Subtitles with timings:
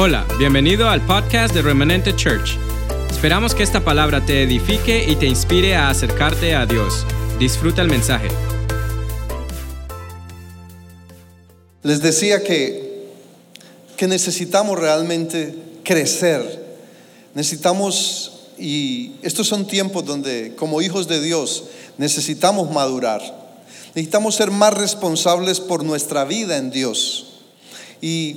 [0.00, 2.56] Hola, bienvenido al podcast de Remanente Church.
[3.10, 7.04] Esperamos que esta palabra te edifique y te inspire a acercarte a Dios.
[7.40, 8.28] Disfruta el mensaje.
[11.82, 13.08] Les decía que,
[13.96, 16.78] que necesitamos realmente crecer.
[17.34, 21.64] Necesitamos, y estos son tiempos donde como hijos de Dios
[21.96, 23.20] necesitamos madurar.
[23.96, 27.40] Necesitamos ser más responsables por nuestra vida en Dios.
[28.00, 28.36] Y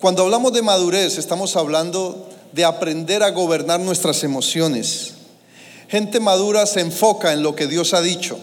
[0.00, 5.12] cuando hablamos de madurez, estamos hablando de aprender a gobernar nuestras emociones.
[5.88, 8.38] Gente madura se enfoca en lo que Dios ha dicho.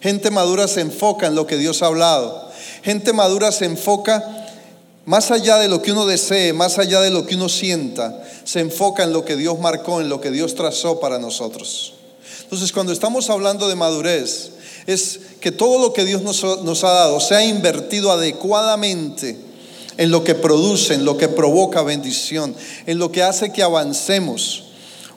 [0.00, 2.50] Gente madura se enfoca en lo que Dios ha hablado.
[2.82, 4.46] Gente madura se enfoca
[5.04, 8.60] más allá de lo que uno desee, más allá de lo que uno sienta, se
[8.60, 11.94] enfoca en lo que Dios marcó, en lo que Dios trazó para nosotros.
[12.44, 14.52] Entonces, cuando estamos hablando de madurez,
[14.86, 19.53] es que todo lo que Dios nos, ha dado se ha invertido adecuadamente
[19.96, 22.54] en lo que produce, en lo que provoca bendición,
[22.86, 24.64] en lo que hace que avancemos.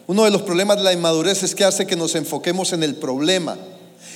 [0.07, 2.95] Uno de los problemas de la inmadurez es que hace que nos enfoquemos en el
[2.95, 3.57] problema,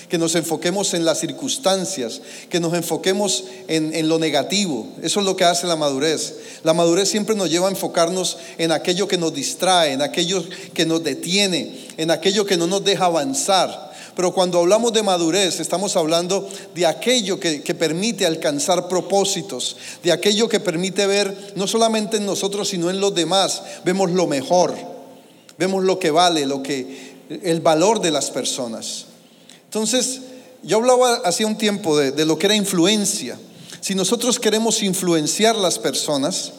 [0.08, 4.88] que nos enfoquemos en las circunstancias, que nos enfoquemos en, lo negativo.
[5.02, 6.36] Eso es lo que hace la madurez.
[6.64, 10.86] La madurez siempre nos lleva a enfocarnos en aquello que nos distrae, en aquello que
[10.86, 13.91] nos detiene, en aquello que no nos deja avanzar.
[14.16, 20.50] Pero cuando hablamos de madurez, estamos hablando de aquello que, permite alcanzar propósitos, de aquello
[20.50, 23.62] que permite ver no solamente en nosotros, sino en los demás.
[23.86, 24.76] Vemos lo mejor,
[25.58, 29.06] vemos lo que vale, lo que, el valor de las personas.
[29.66, 30.22] Entonces,
[30.64, 33.40] yo hablaba hace un tiempo de, de lo que era influencia.
[33.80, 36.52] Si nosotros queremos influenciar las personas,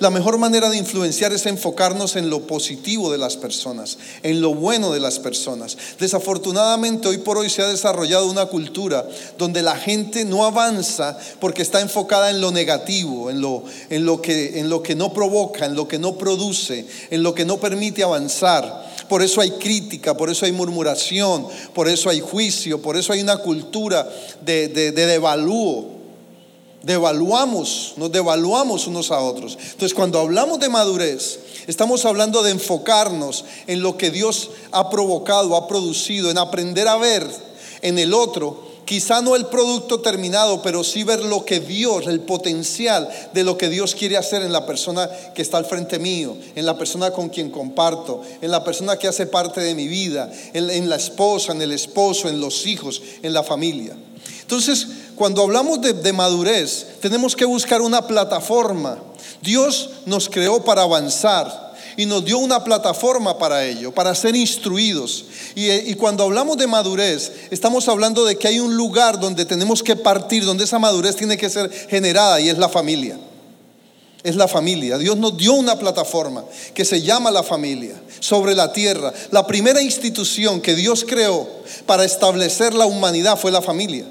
[0.00, 4.54] la mejor manera de influenciar es enfocarnos en lo positivo de las personas, en lo
[4.54, 5.76] bueno de las personas.
[5.98, 11.60] Desafortunadamente hoy por hoy se ha desarrollado una cultura donde la gente no avanza porque
[11.60, 15.66] está enfocada en lo negativo, en lo, en lo, que, en lo que no provoca,
[15.66, 18.88] en lo que no produce, en lo que no permite avanzar.
[19.06, 23.20] Por eso hay crítica, por eso hay murmuración, por eso hay juicio, por eso hay
[23.20, 24.08] una cultura
[24.40, 25.99] de, de, de devalúo
[26.82, 29.58] devaluamos, nos devaluamos unos a otros.
[29.60, 35.56] Entonces, cuando hablamos de madurez, estamos hablando de enfocarnos en lo que Dios ha provocado,
[35.56, 37.26] ha producido, en aprender a ver
[37.82, 42.18] en el otro, quizá no el producto terminado, pero sí ver lo que Dios, el
[42.18, 46.36] potencial de lo que Dios quiere hacer en la persona que está al frente mío,
[46.56, 50.28] en la persona con quien comparto, en la persona que hace parte de mi vida,
[50.54, 53.96] en, la esposa, en el esposo, en los hijos, en la familia.
[54.40, 54.88] Entonces,
[55.20, 58.96] cuando hablamos de, madurez, tenemos que buscar una plataforma.
[59.42, 65.26] Dios nos creó para avanzar y nos dio una plataforma para ello, para ser instruidos.
[65.54, 69.82] Y, y, cuando hablamos de madurez, estamos hablando de que hay un lugar donde tenemos
[69.82, 73.18] que partir, donde esa madurez tiene que ser generada y es la familia.
[74.22, 74.96] Es la familia.
[74.96, 79.12] Dios nos dio una plataforma que se llama la familia sobre la tierra.
[79.32, 81.46] La primera institución que Dios creó
[81.84, 84.06] para establecer la humanidad fue la familia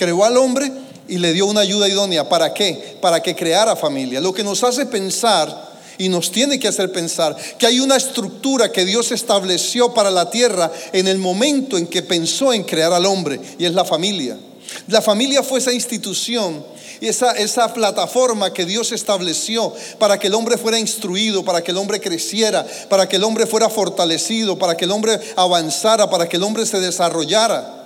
[0.00, 0.72] creó al hombre
[1.08, 2.26] y le dio una ayuda idónea.
[2.26, 2.96] ¿Para qué?
[3.02, 4.18] Para que creara familia.
[4.18, 5.68] Lo que nos hace pensar
[5.98, 10.30] y nos tiene que hacer pensar que hay una estructura que Dios estableció para la
[10.30, 14.38] tierra en el momento en que pensó en crear al hombre y es la familia.
[14.86, 16.64] La familia fue esa institución
[16.98, 21.72] y esa, esa plataforma que Dios estableció para que el hombre fuera instruido, para que
[21.72, 26.26] el hombre creciera, para que el hombre fuera fortalecido, para que el hombre avanzara, para
[26.26, 27.79] que el hombre se desarrollara.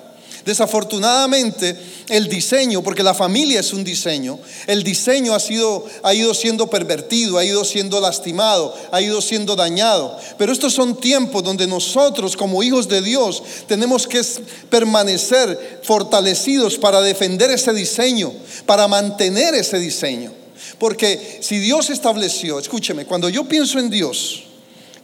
[0.44, 1.74] Desafortunadamente,
[2.08, 6.68] el diseño, porque la familia es un diseño, el diseño ha, sido, ha ido siendo
[6.68, 10.18] pervertido, ha ido siendo lastimado, ha ido siendo dañado.
[10.36, 14.20] Pero estos son tiempos donde nosotros como hijos de Dios tenemos que
[14.68, 18.32] permanecer fortalecidos para defender ese diseño,
[18.66, 20.32] para mantener ese diseño.
[20.78, 24.44] Porque si Dios estableció, escúcheme, cuando yo pienso en Dios,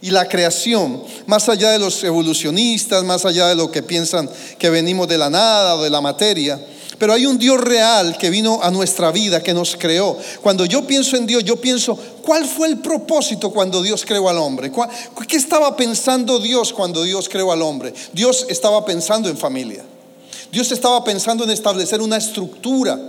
[0.01, 4.69] y la creación, más allá de los evolucionistas, más allá de lo que piensan que
[4.69, 6.59] venimos de la nada o de la materia,
[6.97, 10.17] pero hay un Dios real que vino a nuestra vida, que nos creó.
[10.41, 14.37] Cuando yo pienso en Dios, yo pienso, ¿cuál fue el propósito cuando Dios creó al
[14.37, 14.71] hombre?
[15.27, 17.91] ¿Qué estaba pensando Dios cuando Dios creó al hombre?
[18.13, 19.83] Dios estaba pensando en familia.
[20.51, 22.99] Dios estaba pensando en establecer una estructura,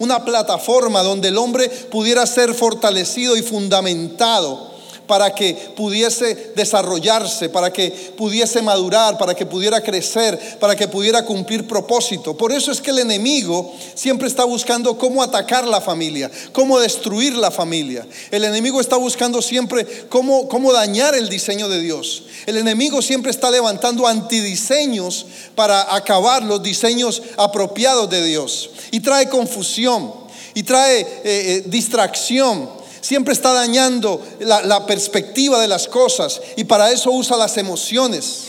[0.00, 4.75] una plataforma donde el hombre pudiera ser fortalecido y fundamentado
[5.06, 11.24] para que pudiese desarrollarse, para que pudiese madurar, para que pudiera crecer, para que pudiera
[11.24, 12.36] cumplir propósito.
[12.36, 17.34] Por eso es que el enemigo siempre está buscando cómo atacar la familia, cómo destruir
[17.34, 18.06] la familia.
[18.30, 22.24] El enemigo está buscando siempre cómo, cómo dañar el diseño de Dios.
[22.46, 28.70] El enemigo siempre está levantando antidiseños para acabar los diseños apropiados de Dios.
[28.90, 30.12] Y trae confusión,
[30.54, 32.75] y trae eh, eh, distracción
[33.06, 38.48] Siempre está dañando la, perspectiva de las cosas y para eso usa las emociones.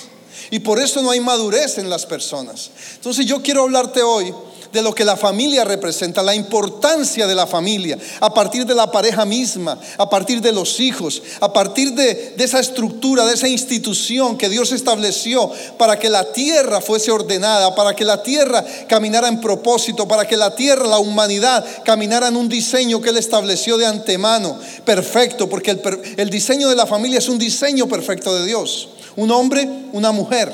[0.50, 2.72] Y por eso no hay madurez en las personas.
[2.96, 4.34] Entonces yo quiero hablarte hoy
[4.78, 8.92] de lo que la familia representa, la importancia de la familia, a partir de la
[8.92, 14.38] pareja misma, a partir de los hijos, a partir de, esa estructura, de esa institución
[14.38, 19.42] que Dios estableció para que la tierra fuese ordenada, para que la tierra caminara en
[19.42, 23.88] propósito, para que la tierra, la humanidad, caminara en un diseño que Él estableció de
[23.88, 25.76] antemano, perfecto, porque
[26.18, 28.90] el, diseño de la familia es un diseño perfecto de Dios.
[29.16, 30.54] Un hombre, una mujer.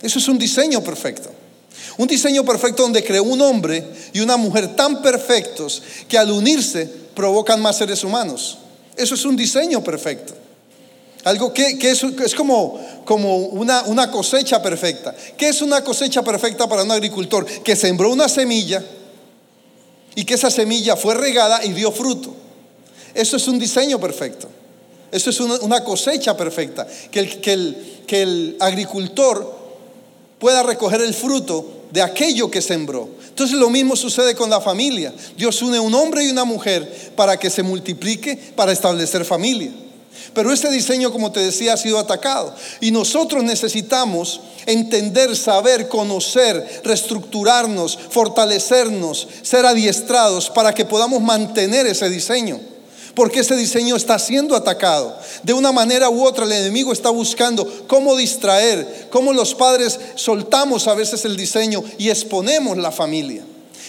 [0.00, 1.41] Eso es un diseño perfecto.
[1.98, 6.86] Un diseño perfecto donde creó un hombre y una mujer tan perfectos que al unirse
[7.14, 8.58] provocan más seres humanos.
[8.96, 10.34] Eso es un diseño perfecto.
[11.24, 15.14] Algo que, es, como, como una, una cosecha perfecta.
[15.36, 17.46] ¿Qué es una cosecha perfecta para un agricultor?
[17.46, 18.82] Que sembró una semilla
[20.14, 22.34] y que esa semilla fue regada y dio fruto.
[23.14, 24.48] Eso es un diseño perfecto.
[25.12, 26.86] Eso es una, cosecha perfecta.
[27.10, 29.60] Que el, que, el, que el agricultor
[30.38, 33.08] pueda recoger el fruto de aquello que sembró.
[33.28, 35.12] Entonces lo mismo sucede con la familia.
[35.36, 39.70] Dios une un hombre y una mujer para que se multiplique, para establecer familia.
[40.34, 42.54] Pero ese diseño, como te decía, ha sido atacado.
[42.80, 52.08] Y nosotros necesitamos entender, saber, conocer, reestructurarnos, fortalecernos, ser adiestrados para que podamos mantener ese
[52.08, 52.71] diseño
[53.14, 55.16] porque ese diseño está siendo atacado.
[55.42, 60.88] De una manera u otra el enemigo está buscando cómo distraer, cómo los padres soltamos
[60.88, 63.44] a veces el diseño y exponemos la familia.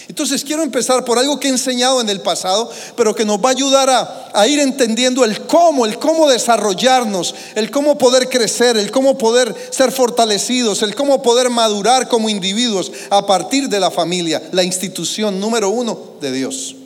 [0.06, 3.48] Entonces quiero empezar por algo que he enseñado en el pasado, pero que nos va
[3.48, 8.76] a ayudar a, a, ir entendiendo el cómo, el cómo desarrollarnos, el cómo poder crecer,
[8.76, 13.90] el cómo poder ser fortalecidos, el cómo poder madurar como individuos a partir de la
[13.90, 16.76] familia, la institución número uno de Dios.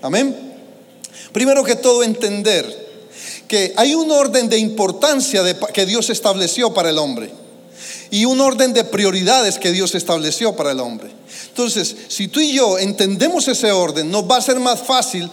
[0.00, 0.51] Amén.
[1.32, 2.82] Primero que todo, entender
[3.48, 5.42] que hay un orden de importancia
[5.72, 7.30] que Dios estableció para el hombre
[8.10, 11.10] y un orden de prioridades que Dios estableció para el hombre.
[11.48, 15.30] Entonces, si tú y yo entendemos ese orden, nos va a ser más fácil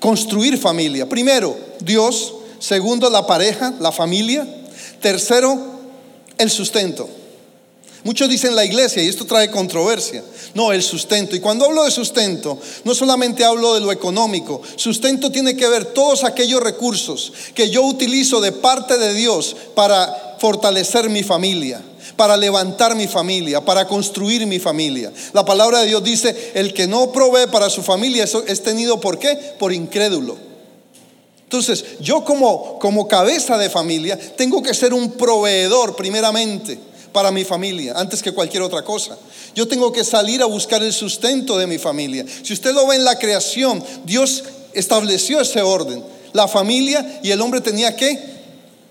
[0.00, 1.08] construir familia.
[1.08, 2.34] Primero, Dios.
[2.58, 4.46] Segundo, la pareja, la familia.
[5.00, 5.58] Tercero,
[6.38, 7.08] el sustento.
[8.04, 10.24] Muchos dicen la iglesia y esto trae controversia.
[10.54, 11.36] No, el sustento.
[11.36, 14.60] Y cuando hablo de sustento, no solamente hablo de lo económico.
[14.74, 20.36] Sustento tiene que ver todos aquellos recursos que yo utilizo de parte de Dios para
[20.40, 21.80] fortalecer mi familia,
[22.16, 25.12] para levantar mi familia, para construir mi familia.
[25.32, 29.20] La palabra de Dios dice, el que no provee para su familia es tenido por
[29.20, 29.36] qué?
[29.60, 30.36] Por incrédulo.
[31.44, 36.80] Entonces, yo como, como cabeza de familia tengo que ser un proveedor primeramente
[37.12, 39.16] para mi familia, antes que cualquier otra cosa.
[39.54, 42.24] Yo tengo que salir a buscar el sustento de mi familia.
[42.42, 46.02] Si usted lo ve en la creación, Dios estableció ese orden.
[46.32, 48.18] La familia y el hombre tenía que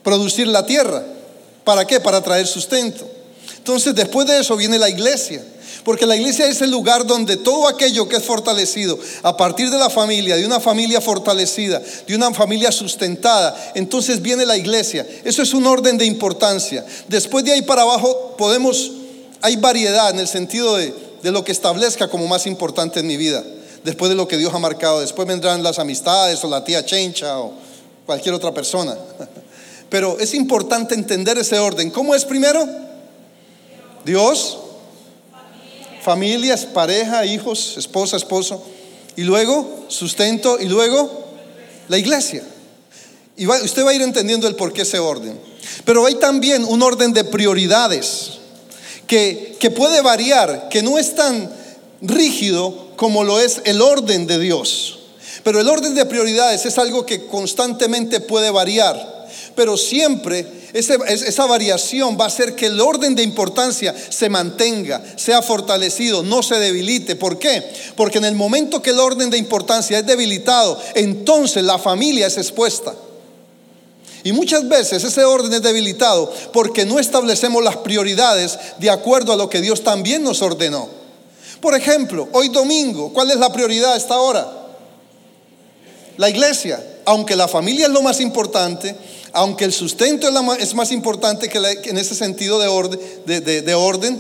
[0.04, 1.04] producir la tierra.
[1.64, 2.00] ¿Para qué?
[2.00, 3.10] Para traer sustento.
[3.62, 5.44] Entonces, después de eso viene la iglesia.
[5.84, 9.78] Porque la iglesia es el lugar donde todo aquello que es fortalecido a partir de
[9.78, 15.08] la familia, de una familia fortalecida, de una familia sustentada, entonces viene la iglesia.
[15.24, 16.84] Eso es un orden de importancia.
[17.08, 18.92] Después de ahí para abajo podemos,
[19.42, 23.18] hay variedad en el sentido de, de lo que establezca como más importante en mi
[23.18, 23.44] vida.
[23.84, 25.02] Después de lo que Dios ha marcado.
[25.02, 27.54] Después vendrán las amistades o la tía Chencha o
[28.08, 28.98] cualquier otra persona.
[29.90, 31.92] Pero es importante entender ese orden.
[31.92, 32.91] ¿Cómo es primero?
[34.06, 34.58] Dios,
[36.02, 38.64] familias, pareja, hijos, esposa, esposo,
[39.16, 41.26] y luego sustento, y luego
[41.88, 42.44] la iglesia.
[43.38, 45.40] Y usted va a ir entendiendo el por qué ese orden.
[45.86, 48.40] Pero hay también un orden de prioridades
[49.08, 51.52] que, que puede variar, que no es tan
[52.02, 55.00] rígido como lo es el orden de Dios.
[55.44, 59.21] Pero el orden de prioridades es algo que constantemente puede variar,
[59.62, 65.44] pero siempre esa variación va a hacer que el orden de importancia se mantenga, sea
[65.44, 67.16] fortalecido, no se debilite.
[67.16, 67.64] ¿Por qué?
[67.96, 72.40] Porque en el momento que el orden de importancia es debilitado, entonces la familia es
[72.40, 72.96] expuesta.
[74.24, 79.38] Y muchas veces ese orden es debilitado porque no establecemos las prioridades de acuerdo a
[79.38, 80.90] lo que Dios también nos ordenó.
[81.62, 84.52] Por ejemplo, hoy domingo, ¿cuál es la prioridad a esta hora?
[86.18, 86.88] La iglesia.
[87.04, 88.96] Aunque la familia es lo más importante,
[89.34, 90.28] aunque el sustento
[90.60, 94.20] es, más importante que, en ese sentido de orden, de, orden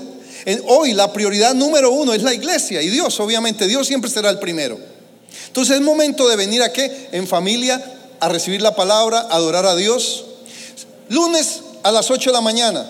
[0.67, 4.39] hoy la prioridad número uno es la iglesia y Dios, obviamente, Dios siempre será el
[4.39, 4.77] primero.
[5.47, 7.09] Entonces es momento de venir a qué?
[7.11, 7.83] En familia,
[8.19, 10.25] a recibir la palabra, a adorar a Dios.
[11.09, 12.89] Lunes a las 8 de la mañana.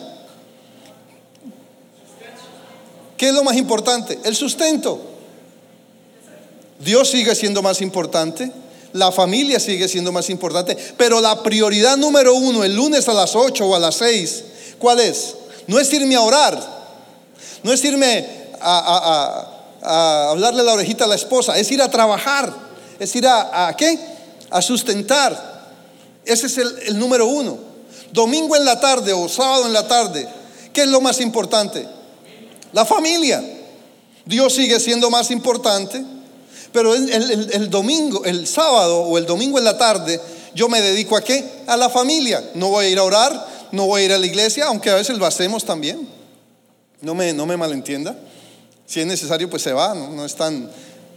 [3.18, 4.20] ¿Qué es lo más importante?
[4.24, 5.00] El sustento.
[6.80, 8.52] Dios sigue siendo más importante.
[8.94, 13.36] La familia sigue siendo más importante, pero la prioridad número uno, el lunes a las
[13.36, 14.44] 8 o a las 6,
[14.80, 15.36] ¿cuál es?
[15.68, 16.60] No es irme a orar,
[17.64, 18.28] no es irme
[18.60, 19.48] a,
[20.30, 22.54] hablarle la orejita a la esposa, es ir a trabajar,
[23.00, 23.98] es ir a, qué?
[24.50, 25.52] A sustentar.
[26.26, 27.72] Ese es el número uno.
[28.12, 30.28] Domingo en la tarde o sábado en la tarde,
[30.74, 31.88] ¿qué es lo más importante?
[32.74, 33.42] La familia.
[34.26, 36.04] Dios sigue siendo más importante,
[36.72, 40.20] pero el, domingo, el sábado o el domingo en la tarde,
[40.56, 41.44] yo me dedico a qué?
[41.68, 42.52] A la familia.
[42.54, 44.96] No voy a ir a orar, no voy a ir a la iglesia, aunque a
[44.96, 46.08] veces lo hacemos también.
[47.02, 48.16] No me, no me malentienda.
[48.86, 50.70] Si es necesario, pues se va, no, es tan,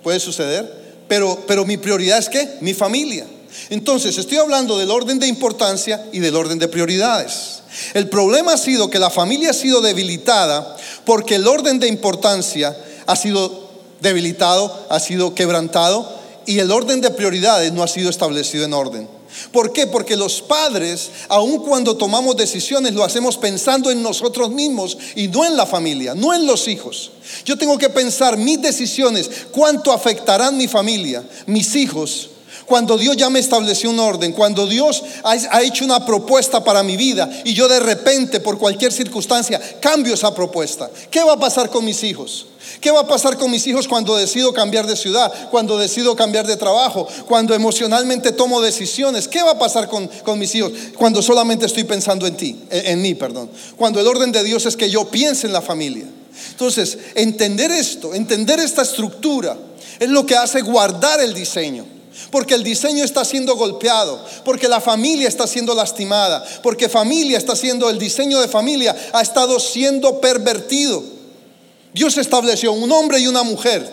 [0.02, 0.84] puede suceder.
[1.08, 2.56] Pero, pero mi prioridad es qué?
[2.60, 3.26] Mi familia.
[3.70, 7.62] Entonces, estoy hablando del orden de importancia y del orden de prioridades.
[7.92, 12.76] El problema ha sido que la familia ha sido debilitada porque el orden de importancia
[13.06, 13.63] ha sido
[14.04, 16.08] debilitado, ha sido quebrantado
[16.46, 19.08] y el orden de prioridades no ha sido establecido en orden.
[19.50, 19.88] ¿Por qué?
[19.88, 25.44] Porque los padres, aun cuando tomamos decisiones, lo hacemos pensando en nosotros mismos y no
[25.44, 27.10] en la familia, no en los hijos.
[27.44, 32.30] Yo tengo que pensar mis decisiones, cuánto afectarán mi familia, mis hijos,
[32.66, 36.96] cuando Dios ya me estableció un orden, cuando Dios ha, hecho una propuesta para mi
[36.96, 40.90] vida y yo de repente, por cualquier circunstancia, cambio esa propuesta.
[41.10, 42.46] ¿Qué va a pasar con mis hijos?
[42.80, 46.46] ¿Qué va a pasar con mis hijos cuando decido cambiar de ciudad, cuando decido cambiar
[46.46, 49.28] de trabajo, cuando emocionalmente tomo decisiones?
[49.28, 53.02] ¿Qué va a pasar con, mis hijos cuando solamente estoy pensando en ti, en, en
[53.02, 53.50] mí, perdón?
[53.76, 56.04] Cuando el orden de Dios es que yo piense en la familia.
[56.50, 59.56] Entonces, entender esto, entender esta estructura,
[60.00, 61.86] es lo que hace guardar el diseño.
[62.30, 67.56] Porque el diseño está siendo golpeado, porque la familia está siendo lastimada, porque familia está
[67.56, 71.13] siendo, el diseño de familia ha estado siendo pervertido.
[71.94, 73.88] Dios estableció un hombre y una mujer,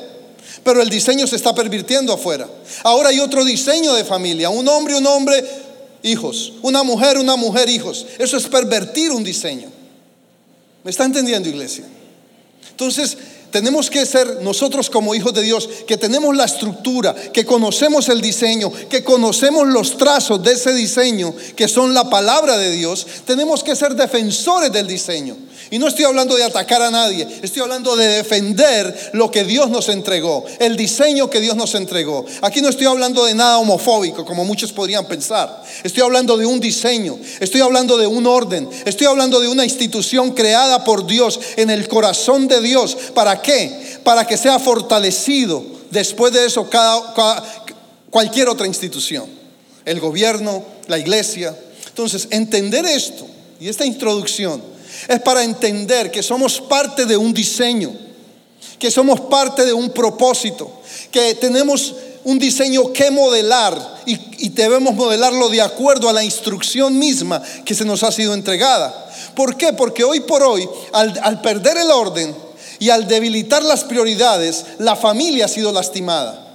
[0.63, 2.49] pero el diseño se está pervirtiendo afuera.
[2.83, 5.45] Ahora hay otro diseño de familia, un hombre, un hombre,
[6.01, 8.07] hijos, una mujer, una mujer, hijos.
[8.17, 9.69] Eso es pervertir un diseño.
[10.83, 11.85] ¿Me está entendiendo, iglesia?
[12.71, 13.15] Entonces,
[13.51, 18.19] tenemos que ser nosotros como hijos de Dios, que tenemos la estructura, que conocemos el
[18.19, 23.05] diseño, que conocemos los trazos de ese diseño, que son la palabra de Dios.
[23.25, 25.37] Tenemos que ser defensores del diseño.
[25.69, 29.69] Y no estoy hablando de atacar a nadie, estoy hablando de defender lo que Dios
[29.69, 32.25] nos entregó, el diseño que Dios nos entregó.
[32.41, 35.63] Aquí no estoy hablando de nada homofóbico, como muchos podrían pensar.
[35.83, 40.31] Estoy hablando de un diseño, estoy hablando de un orden, estoy hablando de una institución
[40.31, 42.97] creada por Dios en el corazón de Dios.
[43.13, 43.99] ¿Para qué?
[44.03, 47.43] Para que sea fortalecido después de eso cada,
[48.09, 49.25] cualquier otra institución,
[49.85, 51.55] el gobierno, la iglesia.
[51.87, 53.27] Entonces, entender esto
[53.59, 54.70] y esta introducción
[55.07, 57.91] es para entender que somos parte de un diseño,
[58.79, 60.81] que somos parte de un propósito,
[61.11, 67.41] que tenemos un diseño que modelar y, debemos modelarlo de acuerdo a la instrucción misma
[67.65, 69.09] que se nos ha sido entregada.
[69.35, 69.73] ¿Por qué?
[69.73, 72.35] Porque hoy por hoy, al, al perder el orden
[72.79, 76.47] y al debilitar las prioridades, la familia ha sido lastimada.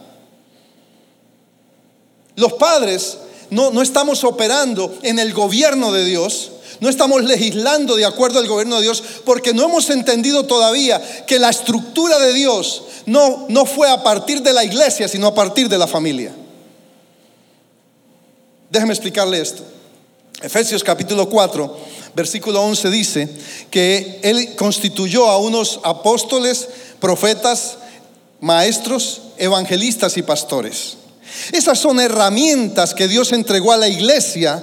[2.37, 3.19] Los padres
[3.51, 8.49] no, no estamos operando en el gobierno de Dios, no estamos legislando de acuerdo al
[8.49, 13.67] gobierno de Dios porque no hemos entendido todavía que la estructura de Dios no, no
[13.67, 16.35] fue a partir de la iglesia, sino a partir de la familia.
[18.71, 19.63] Déjeme explicarle esto.
[20.43, 21.79] Efesios capítulo 4,
[22.15, 23.29] versículo 11 dice
[23.71, 26.69] que Él constituyó a unos apóstoles,
[27.01, 27.79] profetas,
[28.41, 30.99] maestros, evangelistas y pastores.
[31.53, 34.63] Esas son herramientas que Dios entregó a la iglesia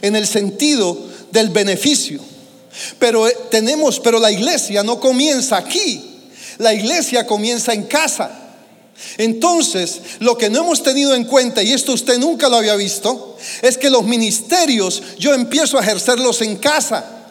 [0.00, 2.20] en el sentido del beneficio.
[2.98, 6.30] Pero eh, tenemos, pero la iglesia no comienza aquí.
[6.58, 8.38] La iglesia comienza en casa.
[9.18, 13.36] Entonces, lo que no hemos tenido en cuenta, y esto usted nunca lo había visto,
[13.62, 17.21] es que los ministerios yo empiezo a ejercerlos en casa.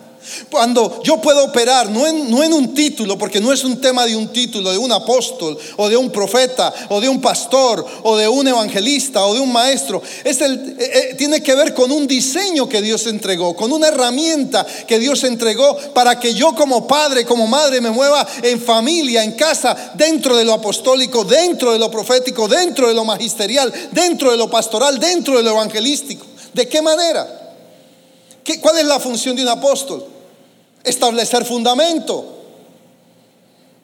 [0.50, 4.06] Cuando yo puedo operar, no en, no en, un título, porque no es un tema
[4.06, 8.16] de un título, de un apóstol, o de un profeta, o de un pastor, o
[8.16, 10.02] de un evangelista, o de un maestro.
[10.24, 13.88] Es el, eh, eh, tiene que ver con un diseño que Dios entregó, con una
[13.88, 19.24] herramienta que Dios entregó para que yo como padre, como madre, me mueva en familia,
[19.24, 24.32] en casa, dentro de lo apostólico, dentro de lo profético, dentro de lo magisterial, dentro
[24.32, 26.26] de lo pastoral, dentro de lo evangelístico.
[26.54, 27.41] ¿De qué manera?
[28.62, 30.06] ¿Cuál es la función de un apóstol?
[30.84, 32.42] Establecer fundamento.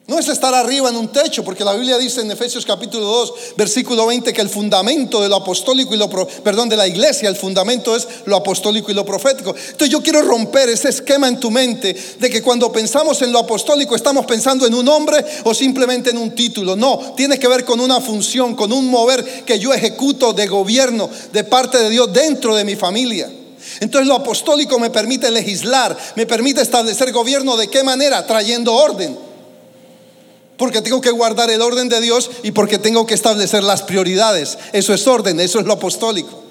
[0.07, 3.33] No es estar arriba en un techo, porque la Biblia dice en Efesios capítulo 2,
[3.57, 7.35] versículo 20 que el fundamento de lo apostólico y lo perdón, de la iglesia, el
[7.35, 9.49] fundamento es lo apostólico y lo profético.
[9.49, 13.39] Entonces yo quiero romper ese esquema en tu mente de que cuando pensamos en lo
[13.39, 16.77] apostólico estamos pensando en un hombre o simplemente en un título.
[16.77, 21.09] No, tiene que ver con una función, con un mover que yo ejecuto de gobierno
[21.33, 23.29] de parte de Dios dentro de mi familia.
[23.79, 29.27] Entonces lo apostólico me permite legislar, me permite establecer gobierno de qué manera, trayendo orden
[30.57, 34.57] porque tengo que guardar el orden de Dios y porque tengo que establecer las prioridades.
[34.73, 36.43] Eso es orden, eso es lo apostólico.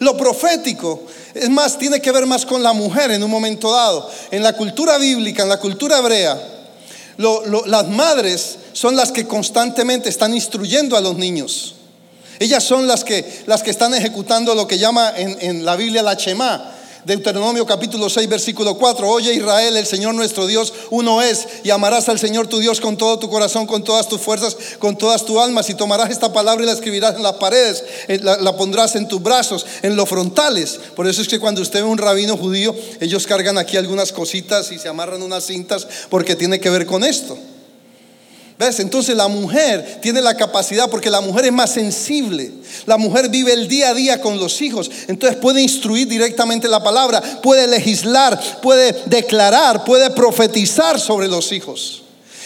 [0.00, 1.02] Lo profético,
[1.34, 4.10] es más, tiene que ver más con la mujer en un momento dado.
[4.30, 6.40] En la cultura bíblica, en la cultura hebrea,
[7.66, 11.74] las madres son las que constantemente están instruyendo a los niños.
[12.38, 16.02] Ellas son las que, las que están ejecutando lo que llama en, en la Biblia
[16.02, 19.08] la Shema, Deuteronomio capítulo 6, versículo 4.
[19.08, 22.96] Oye Israel, el Señor nuestro Dios uno es, y amarás al Señor tu Dios con
[22.96, 26.62] todo tu corazón, con todas tus fuerzas, con todas tus almas, y tomarás esta palabra
[26.62, 27.82] y la escribirás en las paredes,
[28.22, 30.78] la, la pondrás en tus brazos, en los frontales.
[30.94, 34.70] Por eso es que cuando usted ve un rabino judío, ellos cargan aquí algunas cositas
[34.70, 37.38] y se amarran unas cintas porque tiene que ver con esto.
[38.58, 38.80] ¿Ves?
[38.80, 42.50] Entonces la mujer tiene la capacidad porque la mujer es más sensible.
[42.86, 44.90] La mujer vive el día a día con los hijos.
[45.06, 52.02] Entonces puede instruir directamente la palabra, puede legislar, puede declarar, puede profetizar sobre los hijos.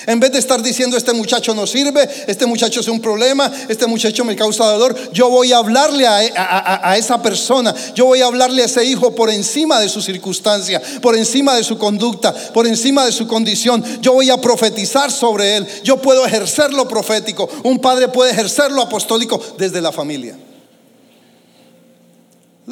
[0.07, 3.87] En vez de estar diciendo este muchacho no sirve, este muchacho es un problema, este
[3.87, 8.63] muchacho me causa dolor, yo voy a hablarle a, esa persona, yo voy a hablarle
[8.63, 13.05] a ese hijo por encima de su circunstancia, por encima de su conducta, por encima
[13.05, 13.85] de su condición.
[14.01, 18.73] Yo voy a profetizar sobre él, yo puedo ejercer lo profético, un padre puede ejercer
[18.73, 20.37] lo apostólico desde la familia.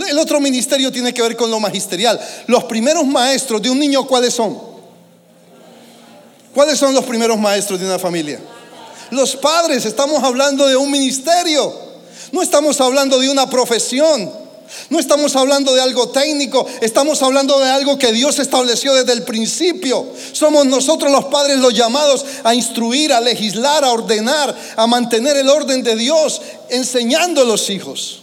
[0.09, 2.19] El otro ministerio tiene que ver con lo magisterial.
[2.47, 4.70] Los primeros maestros de un niño, ¿cuáles son?
[6.55, 8.41] ¿Cuáles son los primeros maestros de una familia?
[9.11, 11.73] Los padres, estamos hablando de un ministerio,
[12.33, 14.31] no estamos hablando de una profesión,
[14.89, 19.25] no estamos hablando de algo técnico, estamos hablando de algo que Dios estableció desde el
[19.25, 20.07] principio.
[20.33, 25.49] Somos nosotros los padres los llamados a instruir, a legislar, a ordenar, a mantener el
[25.49, 28.23] orden de Dios, enseñando a los hijos.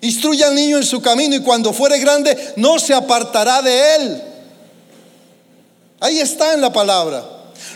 [0.00, 4.22] Instruye al niño en su camino y cuando fuere grande no se apartará de él.
[6.00, 7.24] Ahí está en la palabra.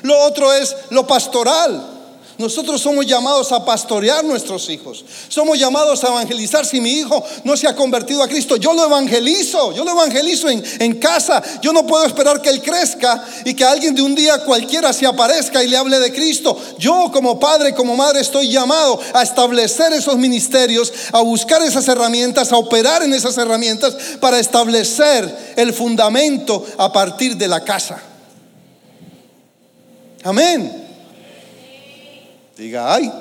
[0.03, 1.99] Lo otro es lo pastoral.
[2.39, 5.05] Nosotros somos llamados a pastorear nuestros hijos.
[5.29, 6.65] Somos llamados a evangelizar.
[6.65, 9.73] Si mi hijo no se ha convertido a Cristo, yo lo evangelizo.
[9.73, 11.43] Yo lo evangelizo en, casa.
[11.61, 15.05] Yo no puedo esperar que él crezca y que alguien de un día cualquiera se
[15.05, 16.57] aparezca y le hable de Cristo.
[16.79, 22.53] Yo como padre, como madre, estoy llamado a establecer esos ministerios, a buscar esas herramientas,
[22.53, 28.01] a operar en esas herramientas para establecer el fundamento a partir de la casa.
[30.25, 30.87] Amén.
[32.57, 33.13] Diga, ay,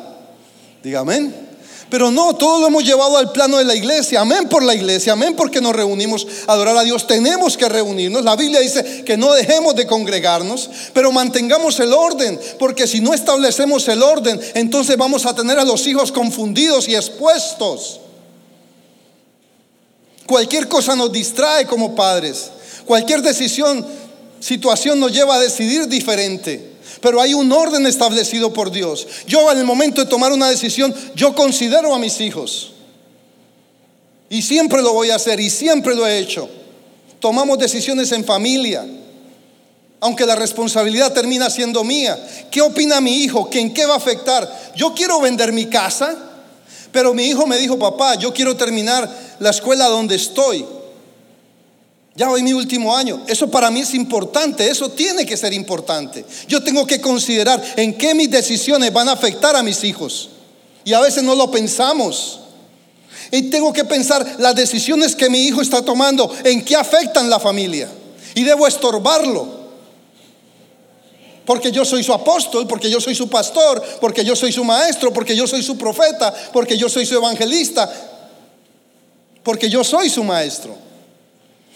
[0.84, 1.48] diga amén.
[1.90, 4.20] Pero no, todo lo hemos llevado al plano de la iglesia.
[4.20, 7.08] Amén por la iglesia, amén porque nos reunimos a adorar a Dios.
[7.08, 8.26] Tenemos que reunirnos.
[8.26, 13.14] La Biblia dice que no dejemos de congregarnos, pero mantengamos el orden, porque si no
[13.14, 18.02] establecemos el orden, entonces vamos a tener a los hijos confundidos y expuestos.
[20.26, 22.52] Cualquier cosa nos distrae como padres.
[22.86, 23.86] Cualquier decisión,
[24.42, 26.77] situación nos lleva a decidir diferente.
[27.02, 29.08] Pero hay un orden establecido por Dios.
[29.28, 32.72] Yo en el momento de tomar una decisión, yo considero a mis hijos.
[34.30, 36.50] Y siempre lo voy a hacer y siempre lo he hecho.
[37.20, 38.86] Tomamos decisiones en familia.
[40.00, 42.18] Aunque la responsabilidad termina siendo mía.
[42.52, 43.50] ¿Qué opina mi hijo?
[43.52, 44.74] ¿En qué va a afectar?
[44.76, 46.16] Yo quiero vender mi casa,
[46.92, 50.66] pero mi hijo me dijo, papá, yo quiero terminar la escuela donde estoy.
[52.18, 53.22] Ya hoy mi último año.
[53.28, 56.26] Eso para mí es importante, eso tiene que ser importante.
[56.48, 60.30] Yo tengo que considerar en qué mis decisiones van a afectar a mis hijos.
[60.84, 62.40] Y a veces no lo pensamos.
[63.30, 67.40] Y tengo que pensar las decisiones que mi hijo está tomando, en qué afectan la
[67.40, 67.88] familia.
[68.34, 69.48] Y debo estorbarlo.
[71.46, 75.14] Porque yo soy su apóstol, porque yo soy su pastor, porque yo soy su maestro,
[75.14, 77.88] porque yo soy su profeta, porque yo soy su evangelista,
[79.44, 80.87] porque yo soy su maestro.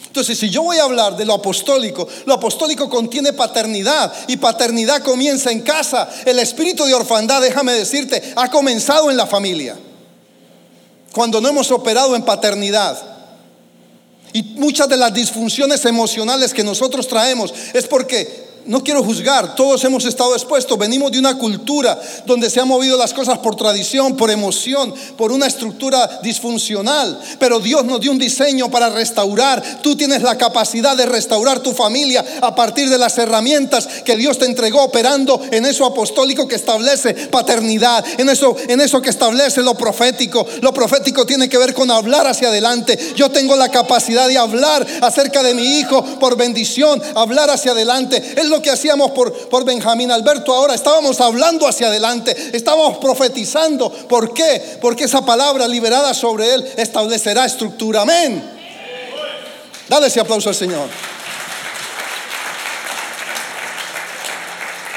[0.08, 5.02] Entonces, si yo voy a hablar de lo apostólico, lo apostólico contiene paternidad y paternidad
[5.02, 6.10] comienza en casa.
[6.26, 9.78] El espíritu de orfandad, déjame decirte, ha comenzado en la familia.
[11.14, 13.02] Cuando no hemos operado en paternidad.
[14.34, 19.84] Y muchas de las disfunciones emocionales que nosotros traemos es porque no quiero juzgar, todos
[19.84, 24.16] hemos estado expuestos, venimos de una cultura donde se han movido las cosas por tradición,
[24.16, 29.82] por emoción, por una estructura disfuncional, pero Dios nos dio un diseño para restaurar.
[29.82, 34.38] Tú tienes la capacidad de restaurar tu familia a partir de las herramientas que Dios
[34.38, 39.62] te entregó operando en eso apostólico que establece paternidad, en eso en eso que establece
[39.62, 40.46] lo profético.
[40.62, 42.98] Lo profético tiene que ver con hablar hacia adelante.
[43.16, 48.22] Yo tengo la capacidad de hablar acerca de mi hijo por bendición, hablar hacia adelante
[48.52, 50.76] lo que hacíamos por, por Benjamín Alberto ahora.
[50.76, 53.92] Estábamos hablando hacia adelante, estábamos profetizando.
[53.92, 54.78] ¿Por qué?
[54.80, 58.02] Porque esa palabra liberada sobre él establecerá estructura.
[58.02, 58.44] Amén.
[59.90, 60.88] Dale ese aplauso al Señor.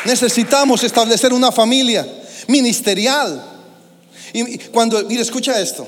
[0.04, 2.06] Necesitamos establecer una familia
[2.48, 3.42] ministerial.
[4.32, 5.86] Y cuando, mire, escucha esto.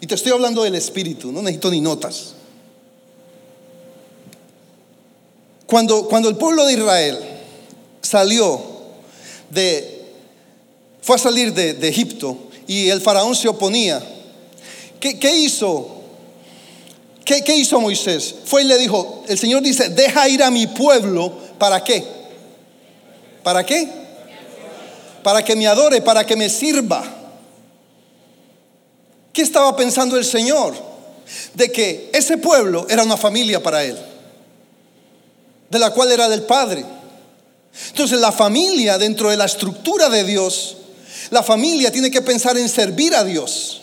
[0.00, 2.34] Y te estoy hablando del espíritu, no necesito ni notas.
[5.72, 7.18] Cuando, cuando el pueblo de Israel
[8.02, 8.60] salió
[9.48, 10.04] de,
[11.00, 14.02] fue a salir de, Egipto y el faraón se oponía,
[15.00, 16.02] ¿qué, hizo?
[17.24, 18.34] ¿Qué, ¿Qué hizo Moisés?
[18.44, 22.04] Fue y le dijo, el Señor dice, deja ir a mi pueblo, ¿para qué?
[23.42, 23.88] ¿Para qué?
[25.22, 27.02] Para que me adore, para que me sirva.
[29.32, 30.74] ¿Qué estaba pensando el Señor?
[31.54, 34.11] De que ese pueblo era una familia para él
[35.72, 36.84] de la cual era del Padre.
[37.88, 40.76] Entonces la familia dentro de la estructura de Dios,
[41.30, 43.80] la familia tiene que pensar en servir a Dios,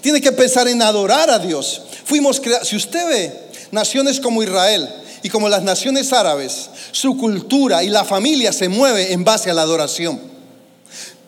[0.00, 1.82] tiene que pensar en adorar a Dios.
[2.04, 3.40] Fuimos si usted ve
[3.72, 4.88] naciones como Israel
[5.24, 9.54] y como las naciones árabes, su cultura y la familia se mueve en base a
[9.54, 10.20] la adoración.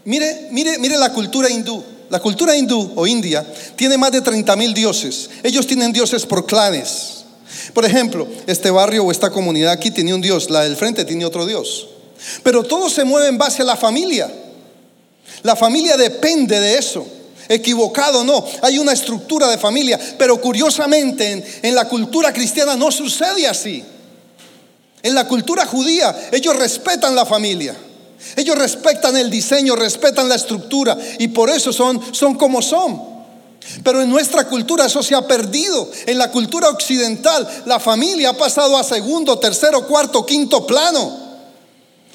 [0.05, 1.83] Mire, mire, mire la cultura hindú.
[2.09, 5.31] La cultura hindú o india tiene más de 30 mil dioses.
[5.42, 7.24] Ellos tienen dioses por clanes.
[7.73, 11.25] Por ejemplo, este barrio o esta comunidad aquí tiene un Dios, la del frente tiene
[11.25, 11.88] otro Dios.
[12.43, 14.31] Pero todo se mueve en base a la familia.
[15.43, 17.07] La familia depende de eso.
[17.49, 22.90] Equivocado no, hay una estructura de familia, pero curiosamente en, en la cultura cristiana no
[22.90, 23.85] sucede así.
[25.03, 27.77] En la cultura judía ellos respetan la familia.
[28.37, 33.13] Ellos respetan el diseño, respetan la estructura y por eso son, son como son.
[33.83, 35.90] Pero en nuestra cultura eso se ha perdido.
[36.07, 41.24] En la cultura occidental la familia ha pasado a segundo, tercero, cuarto, quinto plano.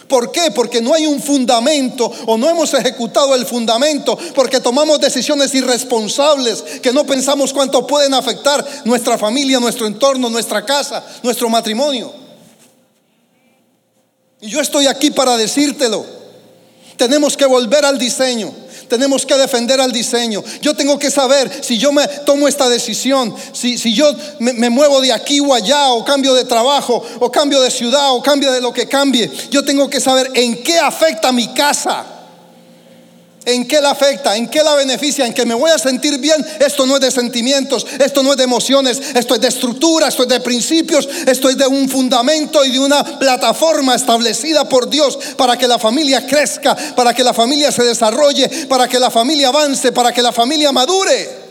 [0.08, 0.50] ¿Por qué?
[0.50, 6.64] Porque no hay un fundamento o no hemos ejecutado el fundamento, porque tomamos decisiones irresponsables
[6.82, 12.12] que no pensamos cuánto pueden afectar nuestra familia, nuestro entorno, nuestra casa, nuestro matrimonio.
[14.42, 16.04] Y yo estoy aquí para decírtelo.
[16.98, 18.52] Tenemos que volver al diseño
[18.90, 20.44] tenemos que defender al diseño.
[20.62, 24.70] Yo tengo que saber si yo me tomo esta decisión, si, si yo me, me,
[24.70, 28.52] muevo de aquí o allá, o cambio de trabajo, o cambio de ciudad, o cambio
[28.52, 29.32] de lo que cambie.
[29.50, 32.19] Yo tengo que saber en qué afecta mi casa.
[33.46, 34.36] ¿En qué la afecta?
[34.36, 35.26] ¿En qué la beneficia?
[35.26, 36.46] ¿En que me voy a sentir bien?
[36.60, 40.24] Esto no es de sentimientos, esto no es de emociones, esto es de estructura, esto
[40.24, 45.18] es de principios, esto es de un fundamento y de una plataforma establecida por Dios
[45.38, 49.48] para que la familia crezca, para que la familia se desarrolle, para que la familia
[49.48, 51.50] avance, para que la familia madure.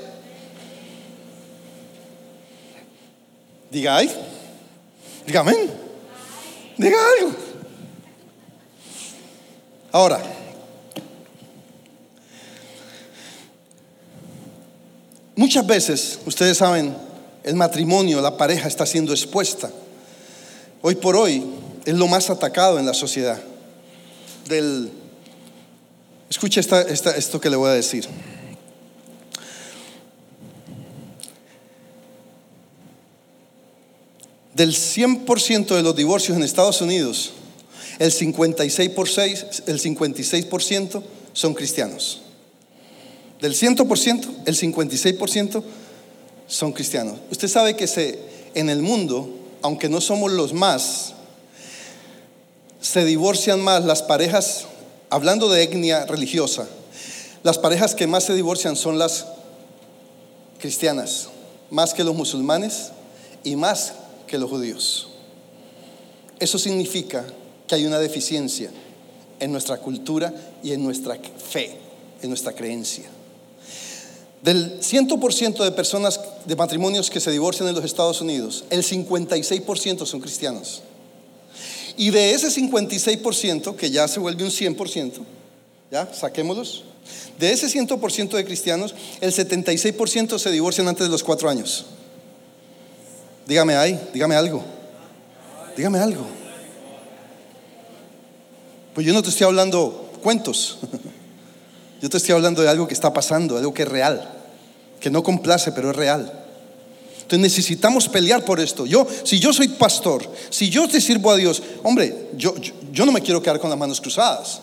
[3.70, 4.11] Diga ay,
[5.27, 5.70] diga amén,
[6.77, 7.35] diga algo.
[9.90, 10.38] Ahora,
[15.38, 16.96] Muchas veces, ustedes saben,
[17.44, 19.70] el matrimonio, la pareja está siendo expuesta.
[20.83, 21.44] Hoy por hoy
[21.85, 23.40] es lo más atacado en la sociedad.
[24.48, 24.90] Del,
[26.29, 28.05] escuche esto que le voy a decir.
[34.55, 37.31] Del 100% de los divorcios en Estados Unidos,
[38.01, 40.46] el 56%, por 6, el 56
[41.33, 42.22] son cristianos.
[43.40, 45.62] Del 100%, el 56%
[46.48, 47.18] son cristianos.
[47.31, 48.18] Usted sabe que se,
[48.55, 51.14] en el mundo, aunque no somos los más,
[52.81, 54.66] se divorcian más las parejas,
[55.11, 56.66] hablando de etnia religiosa,
[57.42, 59.27] las parejas que más se divorcian son las
[60.59, 61.29] cristianas,
[61.70, 62.90] más que los musulmanes
[63.44, 63.92] y más
[64.27, 65.09] que los judíos.
[66.40, 67.24] Eso significa
[67.66, 68.70] que hay una deficiencia
[69.38, 71.77] en nuestra cultura y en nuestra fe,
[72.22, 73.05] en nuestra creencia.
[74.42, 80.07] Del 100% de personas, de matrimonios que se divorcian en los Estados Unidos, el 56%
[80.07, 80.83] son cristianos.
[81.96, 85.12] Y de ese 56%, que ya se vuelve un 100%,
[85.90, 86.85] ya, saquémoslos,
[87.38, 91.87] de ese 100% de cristianos, el 76% se divorcian antes de los cuatro años.
[93.46, 94.62] Dígame ahí, dígame algo.
[95.77, 96.27] Dígame algo.
[98.94, 100.79] Pues yo no te estoy hablando cuentos.
[102.00, 104.28] Yo te estoy hablando de algo que está pasando, algo que es real,
[105.00, 106.44] que no complace, pero es real.
[107.28, 108.87] Entonces necesitamos pelear por esto.
[108.87, 112.54] Yo, si yo soy pastor, si yo te sirvo a Dios, hombre, yo,
[112.92, 114.61] yo, no me quiero quedar con las manos cruzadas.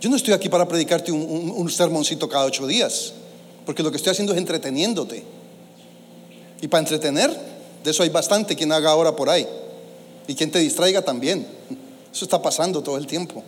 [0.00, 3.14] Yo no estoy aquí para predicarte un, un sermoncito cada ocho días,
[3.64, 5.24] porque lo que estoy haciendo es entreteniéndote.
[6.60, 7.30] Y para entretener,
[7.82, 9.46] de eso hay bastante quien haga ahora por ahí.
[10.26, 11.46] Y quien te distraiga también.
[12.12, 13.42] Eso está pasando todo el tiempo.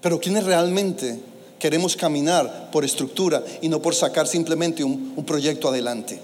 [0.00, 1.20] Pero quienes realmente
[1.58, 6.20] queremos caminar por estructura y no por sacar simplemente un, proyecto adelante.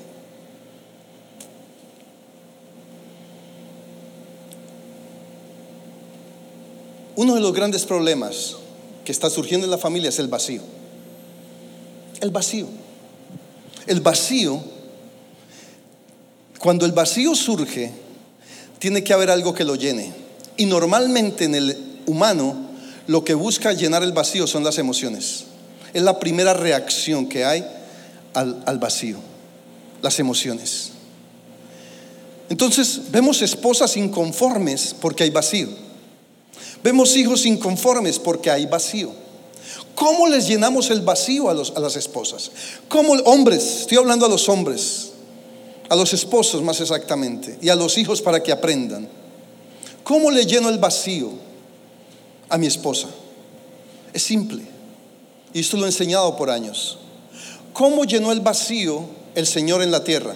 [7.16, 8.57] Uno de los grandes problemas
[9.05, 10.62] que está surgiendo en la familia es el vacío.
[12.20, 12.66] El vacío.
[13.87, 14.62] El vacío,
[16.59, 17.92] cuando el vacío surge,
[18.79, 20.12] tiene que haber algo que lo llene.
[20.57, 22.63] Y normalmente en el humano
[23.07, 25.45] lo que busca llenar el vacío son las emociones.
[25.93, 27.64] Es la primera reacción que hay
[28.33, 29.19] al, vacío,
[30.03, 30.90] las emociones.
[32.49, 35.69] Entonces vemos esposas inconformes porque hay vacío.
[36.83, 39.12] Vemos hijos inconformes porque hay vacío.
[39.95, 42.51] ¿Cómo les llenamos el vacío a, a las esposas?
[42.88, 43.81] ¿Cómo hombres?
[43.83, 45.12] Estoy hablando a los hombres,
[45.88, 49.09] a los esposos más exactamente, y a los hijos para que aprendan.
[50.03, 51.33] ¿Cómo le lleno el vacío?
[52.55, 53.09] A mi esposa.
[54.12, 54.62] Es simple.
[55.53, 56.99] Y esto lo he enseñado por años.
[57.73, 60.35] ¿Cómo llenó el vacío el Señor en la tierra?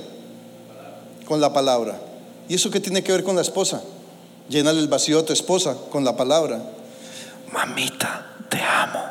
[1.27, 2.01] Con la palabra.
[2.49, 3.83] ¿Y eso qué tiene que ver con la esposa?
[4.49, 6.61] Llenar el vacío a tu esposa con la palabra.
[7.53, 9.05] Mamita, te amo.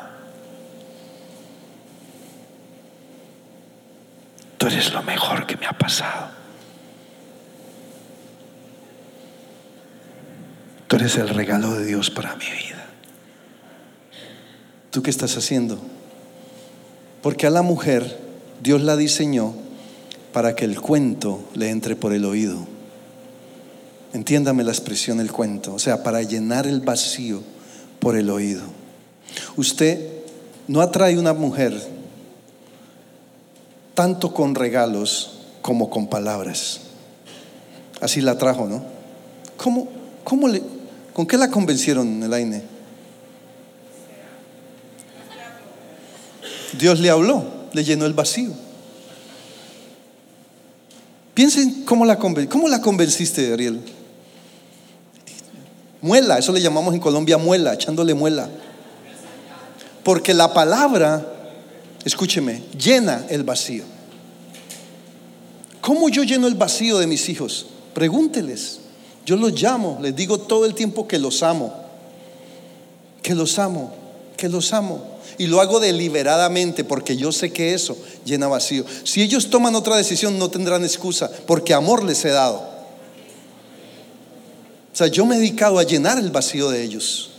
[4.58, 6.28] Tú eres lo mejor que me ha pasado.
[10.88, 12.77] Tú eres el regalo de Dios para mi vida.
[14.90, 15.78] ¿Tú qué estás haciendo?
[17.22, 18.18] Porque a la mujer
[18.62, 19.54] Dios la diseñó
[20.32, 22.56] para que el cuento le entre por el oído.
[24.12, 27.42] Entiéndame la expresión el cuento, o sea, para llenar el vacío
[28.00, 28.62] por el oído.
[29.56, 30.22] Usted
[30.66, 31.74] no atrae una mujer
[33.94, 36.80] tanto con regalos como con palabras.
[38.00, 38.82] Así la trajo, ¿no?
[39.56, 39.88] ¿Cómo,
[40.24, 40.62] cómo le,
[41.12, 42.62] ¿Con qué la convencieron, Elaine?
[46.78, 48.52] Dios le habló, le llenó el vacío.
[51.34, 53.80] Piensen cómo la, cómo la convenciste, Ariel.
[56.00, 58.48] Muela, eso le llamamos en Colombia muela, echándole muela.
[60.04, 61.24] Porque la palabra,
[62.04, 63.84] escúcheme, llena el vacío.
[65.80, 67.66] ¿Cómo yo lleno el vacío de mis hijos?
[67.94, 68.80] Pregúnteles.
[69.26, 71.74] Yo los llamo, les digo todo el tiempo que los amo,
[73.22, 73.94] que los amo,
[74.36, 75.17] que los amo.
[75.38, 78.84] Y lo hago deliberadamente porque yo sé que eso llena vacío.
[79.04, 82.56] Si ellos toman otra decisión no tendrán excusa porque amor les he dado.
[84.92, 87.30] O sea, yo me he dedicado a llenar el vacío de ellos.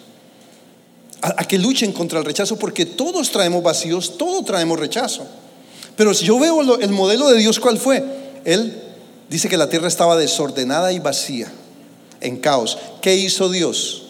[1.21, 5.27] A, que luchen contra el rechazo porque todos traemos vacíos, todos traemos rechazo.
[5.97, 8.01] Pero si yo veo el modelo de Dios, ¿cuál fue?
[8.45, 8.81] Él
[9.29, 11.51] dice que la tierra estaba desordenada y vacía,
[12.21, 12.77] en caos.
[13.01, 14.08] ¿Qué hizo Dios?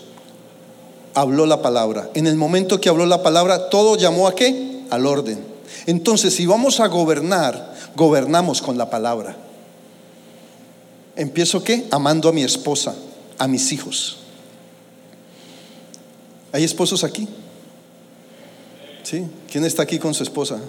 [1.13, 2.09] Habló la palabra.
[2.13, 4.83] En el momento que habló la palabra, todo llamó a qué?
[4.89, 5.43] Al orden.
[5.85, 9.35] Entonces, si vamos a gobernar, gobernamos con la palabra.
[11.15, 11.87] Empiezo qué?
[11.91, 12.95] Amando a mi esposa,
[13.37, 14.17] a mis hijos.
[16.51, 17.27] ¿Hay esposos aquí?
[19.03, 19.25] ¿Sí?
[19.51, 20.59] ¿Quién está aquí con su esposa?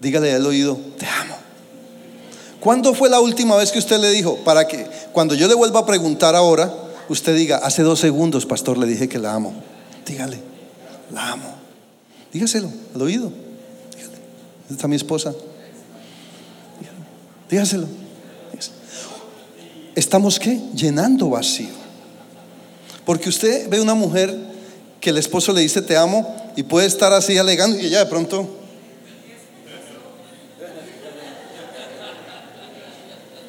[0.00, 1.36] Dígale al oído, te amo.
[2.60, 4.36] ¿Cuándo fue la última vez que usted le dijo?
[4.44, 6.72] Para que cuando yo le vuelva a preguntar ahora,
[7.10, 9.52] usted diga, hace dos segundos, pastor, le dije que la amo.
[10.06, 10.38] Dígale,
[11.12, 11.54] la amo.
[12.32, 13.32] Dígaselo al oído.
[13.94, 14.16] Dígale,
[14.70, 15.34] está mi esposa.
[17.50, 17.86] Dígaselo.
[19.96, 20.60] Estamos qué?
[20.72, 21.68] Llenando vacío.
[23.04, 24.34] Porque usted ve una mujer
[25.00, 28.06] que el esposo le dice te amo y puede estar así alegando y ella de
[28.06, 28.48] pronto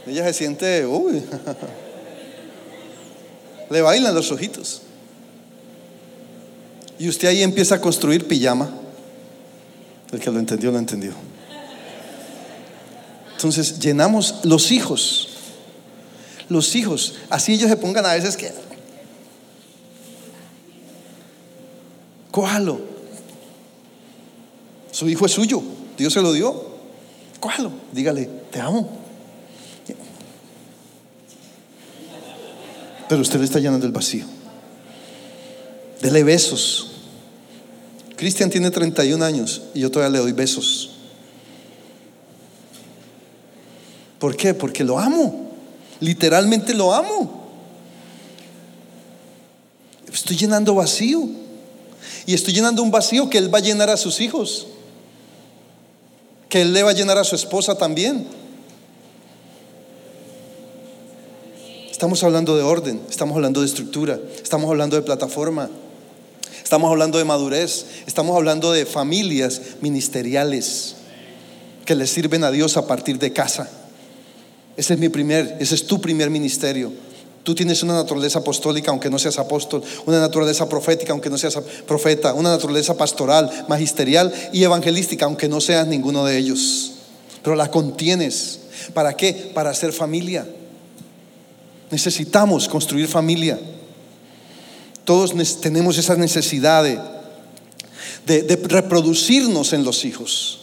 [0.08, 1.24] ella se siente, uy,
[3.72, 4.82] le bailan los ojitos.
[7.00, 8.70] Y usted ahí empieza a construir pijama.
[10.12, 11.14] El que lo entendió, lo entendió.
[13.32, 15.30] Entonces llenamos los hijos.
[16.50, 17.16] Los hijos.
[17.30, 18.52] Así ellos se pongan a veces que...
[22.30, 22.82] Cójalo.
[24.92, 25.64] Su hijo es suyo.
[25.98, 26.72] Dios se lo dio.
[27.40, 27.72] Cójalo.
[27.94, 29.01] Dígale, te amo.
[33.12, 34.24] Pero usted le está llenando el vacío.
[36.02, 36.92] Dele besos.
[38.16, 40.92] Cristian tiene 31 años y yo todavía le doy besos.
[44.18, 44.54] ¿Por qué?
[44.54, 45.52] Porque lo amo.
[46.00, 47.50] Literalmente lo amo.
[50.10, 51.28] Estoy llenando vacío.
[52.26, 54.68] Y estoy llenando un vacío que Él va a llenar a sus hijos.
[56.48, 58.26] Que Él le va a llenar a su esposa también.
[62.02, 65.70] Estamos hablando de orden, estamos hablando de estructura, estamos hablando de plataforma,
[66.64, 70.96] estamos hablando de madurez, estamos hablando de familias ministeriales
[71.86, 73.70] que le sirven a Dios a partir de casa.
[74.78, 76.92] Ese es mi primer, ese es tu primer ministerio.
[77.44, 81.60] Tú tienes una naturaleza apostólica aunque no seas apóstol, una naturaleza profética aunque no seas
[81.86, 86.94] profeta, una naturaleza pastoral, magisterial y evangelística aunque no seas ninguno de ellos.
[87.44, 88.58] Pero la contienes.
[88.96, 89.52] ¿Para qué?
[89.54, 90.48] Para hacer familia.
[91.92, 93.60] Necesitamos construir familia.
[95.04, 96.86] Todos tenemos esa necesidad
[98.26, 100.60] de, reproducirnos en los hijos.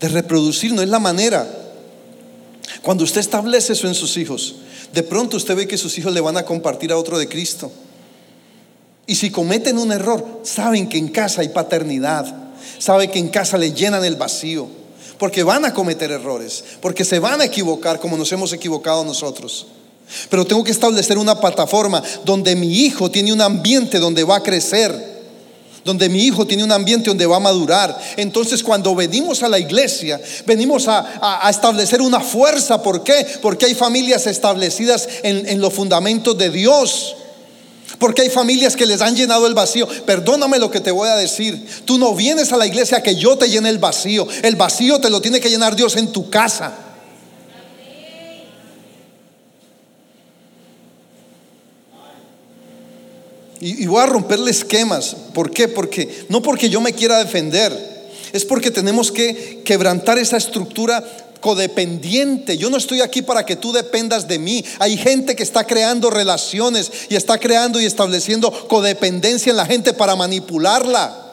[0.00, 0.84] De reproducirnos.
[0.84, 1.48] Es la manera.
[2.82, 4.56] Cuando usted establece eso en sus hijos,
[4.92, 7.72] de pronto usted ve que sus hijos le van a compartir a otro de Cristo.
[9.06, 12.52] Y si cometen un error, saben que en casa hay paternidad.
[12.78, 14.68] Saben que en casa le llenan el vacío.
[15.18, 16.64] Porque van a cometer errores.
[16.82, 19.68] Porque se van a equivocar como nos hemos equivocado nosotros.
[20.28, 24.42] Pero tengo que establecer una plataforma donde mi hijo tiene un ambiente donde va a
[24.42, 25.14] crecer
[25.84, 27.96] donde mi hijo tiene un ambiente donde va a madurar.
[28.16, 32.82] Entonces cuando venimos a la iglesia, venimos a, establecer una fuerza.
[32.82, 33.26] ¿Por qué?
[33.42, 37.16] Porque hay familias establecidas en, en los fundamentos de Dios.
[37.98, 39.86] Porque hay familias que les han llenado el vacío.
[40.06, 41.66] Perdóname lo que te voy a decir.
[41.84, 44.26] Tú no vienes a la iglesia que yo te llene el vacío.
[44.42, 46.72] El vacío te lo tiene que llenar Dios en tu casa.
[53.60, 55.16] Y, voy a romperle esquemas.
[55.32, 55.68] ¿Por qué?
[55.68, 57.72] Porque no porque yo me quiera defender,
[58.32, 61.02] es porque tenemos que quebrantar esa estructura
[61.40, 62.56] codependiente.
[62.56, 64.64] Yo no estoy aquí para que tú dependas de mí.
[64.78, 69.92] Hay gente que está creando relaciones y está creando y estableciendo codependencia en la gente
[69.92, 71.24] para manipularla.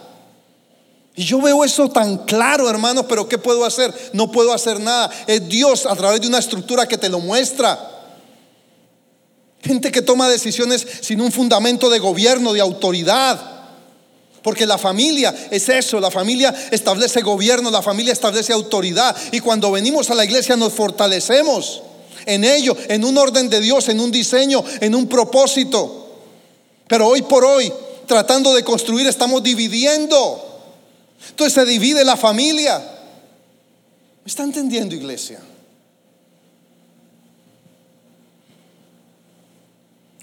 [1.15, 3.93] Y yo veo eso tan claro, hermano, pero ¿qué puedo hacer?
[4.13, 5.09] No puedo hacer nada.
[5.27, 7.90] Es Dios a través de una estructura que te lo muestra.
[9.63, 13.39] Gente que toma decisiones sin un fundamento de gobierno, de autoridad.
[14.41, 19.15] Porque la familia es eso, la familia establece gobierno, la familia establece autoridad.
[19.31, 21.83] Y cuando venimos a la iglesia nos fortalecemos
[22.25, 26.17] en ello, en un orden de Dios, en un diseño, en un propósito.
[26.87, 27.71] Pero hoy por hoy,
[28.07, 30.47] tratando de construir, estamos dividiendo.
[31.29, 32.79] Entonces se divide la familia.
[34.23, 35.39] ¿Me está entendiendo, iglesia?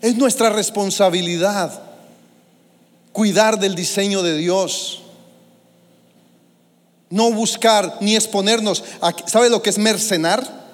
[0.01, 1.83] Es nuestra responsabilidad
[3.13, 5.03] cuidar del diseño de Dios.
[7.11, 8.85] No buscar ni exponernos.
[9.01, 10.69] A, ¿Sabe lo que es mercenar?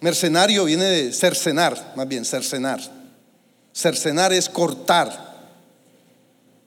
[0.00, 2.80] Mercenario viene de cercenar, más bien, cercenar.
[3.74, 5.34] Cercenar es cortar.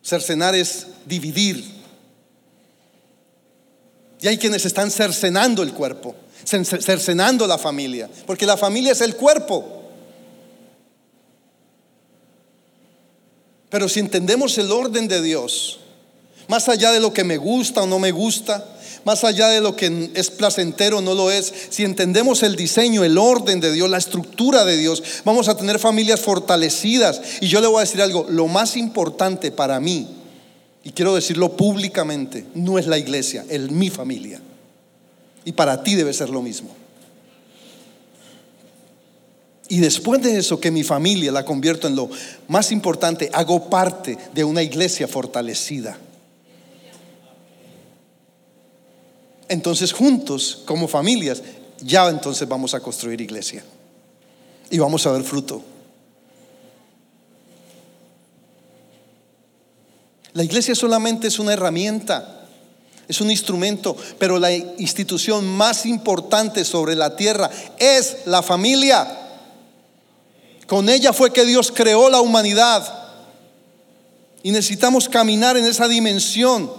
[0.04, 1.80] Cercenar es dividir.
[4.22, 9.16] Y hay quienes están cercenando el cuerpo, cercenando la familia, porque la familia es el
[9.16, 9.79] cuerpo.
[13.70, 15.80] Pero si entendemos el orden de Dios,
[16.48, 18.66] más allá de lo que me gusta o no me gusta,
[19.06, 23.04] más allá de lo que es placentero o no lo es, si entendemos el diseño,
[23.04, 27.22] el orden de Dios, la estructura de Dios, vamos a tener familias fortalecidas.
[27.42, 30.08] Y yo le voy a decir algo, lo más importante para mí,
[30.84, 34.42] y quiero decirlo públicamente, no es la iglesia, es mi familia.
[35.46, 36.70] Y para ti debe ser lo mismo.
[39.72, 42.10] Y después de eso, que mi familia la convierto en lo
[42.48, 45.96] más importante, hago parte de una iglesia fortalecida.
[49.48, 51.44] Entonces juntos, como familias,
[51.82, 53.64] ya entonces vamos a construir iglesia.
[54.72, 55.62] Y vamos a ver fruto.
[60.34, 62.48] La iglesia solamente es una herramienta,
[63.08, 69.28] es un instrumento, pero la institución más importante sobre la tierra es la familia.
[70.70, 72.88] Con ella fue que Dios creó la humanidad.
[74.44, 76.72] Y necesitamos caminar en esa dimensión.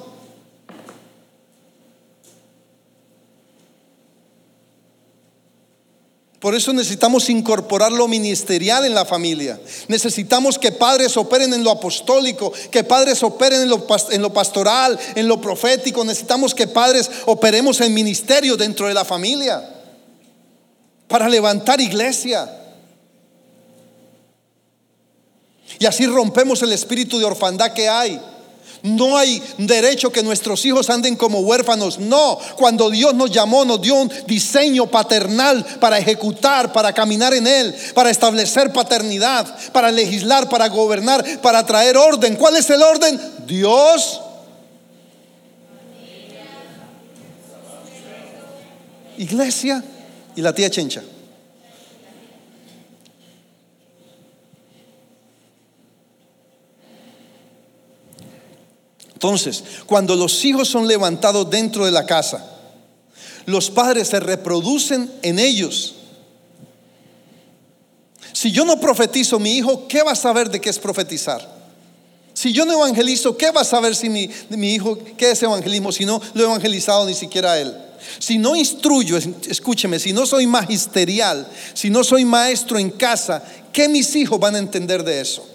[6.39, 9.61] Por eso necesitamos incorporar lo ministerial en la familia.
[9.89, 14.97] Necesitamos que padres operen en lo apostólico, que padres operen en lo, en lo, pastoral,
[15.17, 16.05] en lo profético.
[16.05, 19.69] Necesitamos que padres operemos en ministerio dentro de la familia
[21.09, 22.60] para levantar iglesia.
[25.79, 28.21] Y así rompemos el espíritu de orfandad que hay.
[28.83, 31.99] No hay derecho que nuestros hijos anden como huérfanos.
[31.99, 37.47] No, cuando Dios nos llamó, nos dio un diseño paternal para ejecutar, para caminar en
[37.47, 42.37] Él, para establecer paternidad, para legislar, para gobernar, para traer orden.
[42.37, 43.21] ¿Cuál es el orden?
[43.47, 44.21] Dios.
[49.19, 49.85] Iglesia
[50.35, 51.03] y la tía Chencha.
[59.21, 62.43] Entonces, cuando los hijos son levantados dentro de la casa,
[63.45, 65.97] los padres se reproducen en ellos.
[68.33, 71.47] Si yo no profetizo, mi hijo, ¿qué va a saber de qué es profetizar?
[72.33, 75.93] Si yo no evangelizo, ¿qué va a saber si mi, mi hijo, qué es evangelismo
[75.93, 77.77] si no lo he evangelizado ni siquiera a él?
[78.19, 83.87] Si no instruyo, escúcheme, si no soy magisterial, si no soy maestro en casa, ¿qué
[83.87, 85.47] mis hijos van a entender de eso?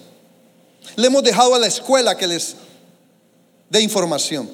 [0.98, 2.58] Le hemos dejado a la escuela que les
[3.70, 4.50] de información.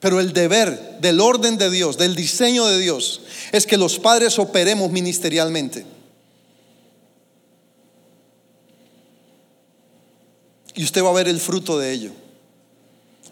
[0.00, 3.22] Pero el deber del orden de Dios, del diseño de Dios,
[3.52, 5.86] es que los padres operemos ministerialmente.
[10.74, 12.10] Y usted va a ver el fruto de ello.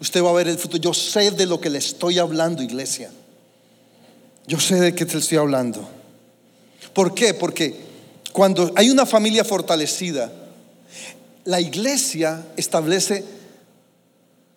[0.01, 0.77] Usted va a ver el fruto.
[0.77, 3.11] Yo sé de lo que le estoy hablando, iglesia.
[4.47, 5.87] Yo sé de qué te estoy hablando.
[6.93, 7.33] ¿Por qué?
[7.33, 7.75] Porque
[8.31, 10.31] cuando hay una familia fortalecida,
[11.45, 13.23] la iglesia establece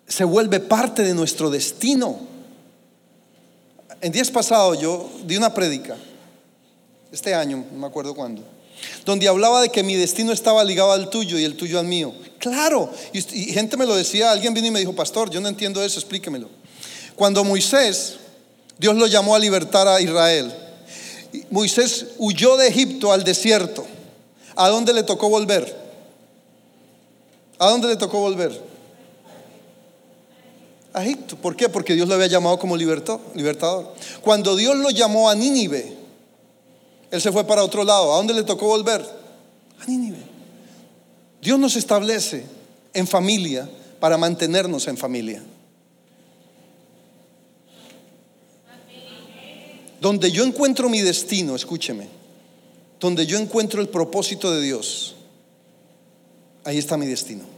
[0.07, 2.19] se vuelve parte de nuestro destino.
[4.01, 5.97] En días pasados yo di una prédica,
[7.11, 8.43] este año, no me acuerdo cuándo,
[9.05, 12.13] donde hablaba de que mi destino estaba ligado al tuyo y el tuyo al mío.
[12.39, 15.83] Claro, y, gente me lo decía, alguien vino y me dijo, pastor, yo no entiendo
[15.83, 16.49] eso, explíquemelo.
[17.15, 18.17] Cuando Moisés,
[18.79, 20.55] Dios lo llamó a libertar a Israel,
[21.51, 23.87] Moisés huyó de Egipto al desierto.
[24.55, 25.75] ¿A dónde le tocó volver?
[27.59, 28.76] ¿A dónde le tocó volver?
[31.03, 31.37] Egipto.
[31.37, 31.69] ¿Por qué?
[31.69, 33.95] Porque Dios lo había llamado como libertador.
[34.23, 35.95] Cuando Dios lo llamó a Nínive,
[37.11, 38.13] él se fue para otro lado.
[38.15, 39.03] ¿A dónde le tocó volver?
[39.81, 40.19] A Nínive.
[41.43, 42.45] Dios nos establece
[42.95, 43.69] en familia
[44.01, 45.43] para mantenernos en familia.
[50.01, 52.09] Donde yo encuentro mi destino, escúcheme,
[53.01, 55.17] donde yo encuentro el propósito de Dios,
[56.65, 57.56] ahí está mi destino.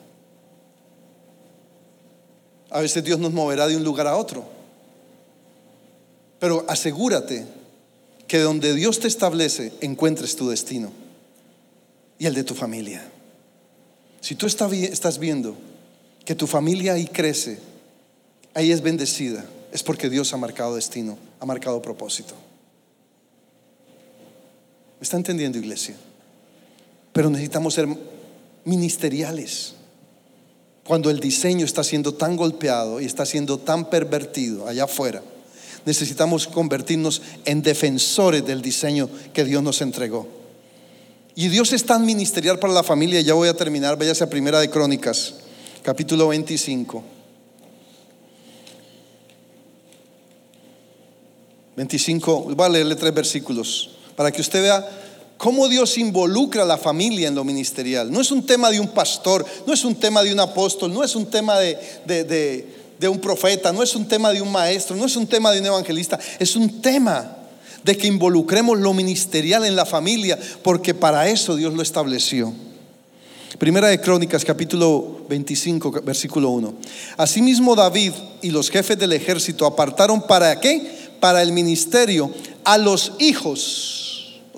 [2.71, 4.45] A veces Dios nos moverá de un lugar a otro.
[6.39, 7.47] Pero asegúrate
[8.27, 10.93] que donde Dios te establece encuentres tu destino
[12.19, 13.03] y el de tu familia.
[14.21, 15.57] Si tú estás viendo
[16.25, 17.59] que tu familia ahí crece,
[18.55, 22.35] ahí es bendecida, es porque Dios ha marcado destino, ha marcado propósito.
[25.01, 25.97] ¿Me está entendiendo, iglesia?
[27.13, 27.89] Pero necesitamos ser
[28.65, 29.75] ministeriales
[30.89, 35.23] cuando el diseño está siendo tan golpeado y está siendo tan pervertido allá afuera,
[35.85, 40.27] necesitamos convertirnos en defensores del diseño que Dios nos entregó.
[41.35, 44.61] Y Dios es tan ministerial para la familia, ya voy a terminar, váyase a Primera
[44.61, 45.35] de Crónicas,
[45.83, 47.05] capítulo 25.
[51.77, 54.89] 25, voy a leerle tres versículos para que usted vea
[55.39, 58.13] cómo Dios involucra a la familia en lo ministerial.
[58.13, 61.03] No es un tema de un pastor, no es un tema de un apóstol, no
[61.03, 62.67] es un tema de,
[63.09, 65.67] un profeta, no es un tema de un maestro, no es un tema de un
[65.67, 67.37] evangelista, es un tema
[67.85, 72.53] de que involucremos lo ministerial en la familia, porque para eso Dios lo estableció.
[73.59, 76.75] Primera de Crónicas, capítulo 25, versículo 1.
[77.17, 78.13] Asimismo David
[78.43, 81.11] y los jefes del ejército apartaron para qué?
[81.21, 82.31] Para el ministerio
[82.65, 84.08] a los hijos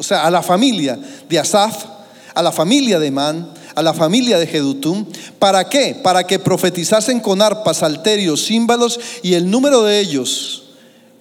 [0.00, 0.98] o sea, a la familia
[1.28, 1.84] de Asaf,
[2.32, 5.04] a la familia de Man, a la familia de Jedutum.
[5.38, 5.94] ¿Para qué?
[6.02, 10.70] Para que profetizasen con arpas, salterios, címbalos y el número de ellos,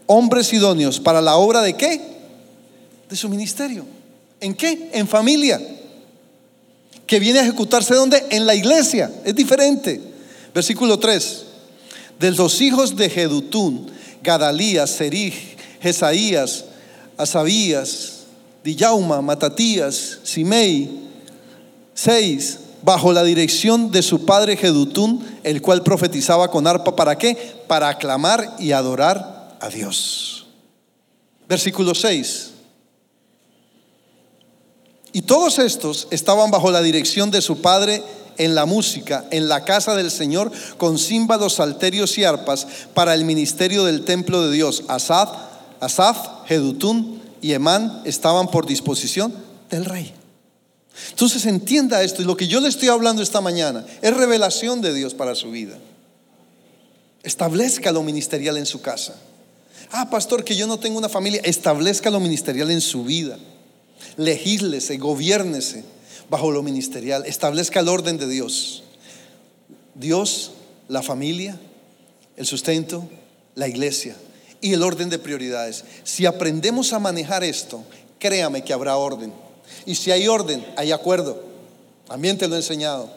[0.06, 2.00] hombres idóneos, para la obra de qué?
[3.10, 3.86] De su ministerio.
[4.40, 4.92] ¿En qué?
[4.94, 5.62] En familia.
[7.06, 8.28] Que viene a ejecutarse donde?
[8.30, 9.12] En la iglesia.
[9.26, 10.00] Es diferente.
[10.54, 11.44] Versículo 3.
[12.18, 13.88] De los hijos de Jedutum,
[14.24, 15.34] Gadalías, Serij,
[15.82, 16.64] Jesaías,
[17.18, 18.19] Asabías,
[18.64, 20.90] Dillauma, Matatías, Simei,
[21.94, 27.36] seis, bajo la dirección de su padre Jedutún, el cual profetizaba con arpa, ¿para qué?
[27.68, 30.48] Para aclamar y adorar a Dios.
[31.48, 32.52] Versículo 6.
[35.12, 38.04] Y todos estos estaban bajo la dirección de su padre
[38.38, 43.26] en la música, en la casa del Señor, con címbalos, salterios y arpas, para el
[43.26, 44.84] ministerio del templo de Dios.
[44.88, 45.30] Asaf,
[45.80, 49.34] Asaf, Jedutún, y Emán estaban por disposición
[49.70, 50.14] del rey.
[51.10, 54.94] Entonces entienda esto y lo que yo le estoy hablando esta mañana es revelación de
[54.94, 55.78] Dios para su vida.
[57.24, 59.16] Establezca lo ministerial en su casa.
[59.92, 61.42] Ah, pastor, que yo no tengo una familia.
[61.44, 63.38] Establezca lo ministerial en su vida.
[64.18, 65.84] Legíslese, gobiernese
[66.30, 67.26] bajo lo ministerial.
[67.26, 68.84] Establezca el orden de Dios.
[69.96, 70.52] Dios,
[70.88, 71.60] la familia,
[72.38, 73.08] el sustento,
[73.56, 74.16] la iglesia
[74.62, 75.84] y el orden de prioridades.
[76.04, 77.84] Si aprendemos a manejar esto,
[78.20, 79.34] créame que habrá orden.
[79.86, 81.42] Y si hay orden, hay acuerdo.
[82.08, 83.10] También te lo he enseñado.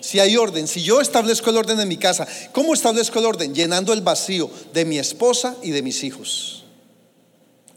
[0.00, 3.54] Si hay orden, si yo establezco el orden en mi casa, ¿cómo establezco el orden?
[3.54, 6.64] Llenando el vacío de mi esposa y de mis hijos.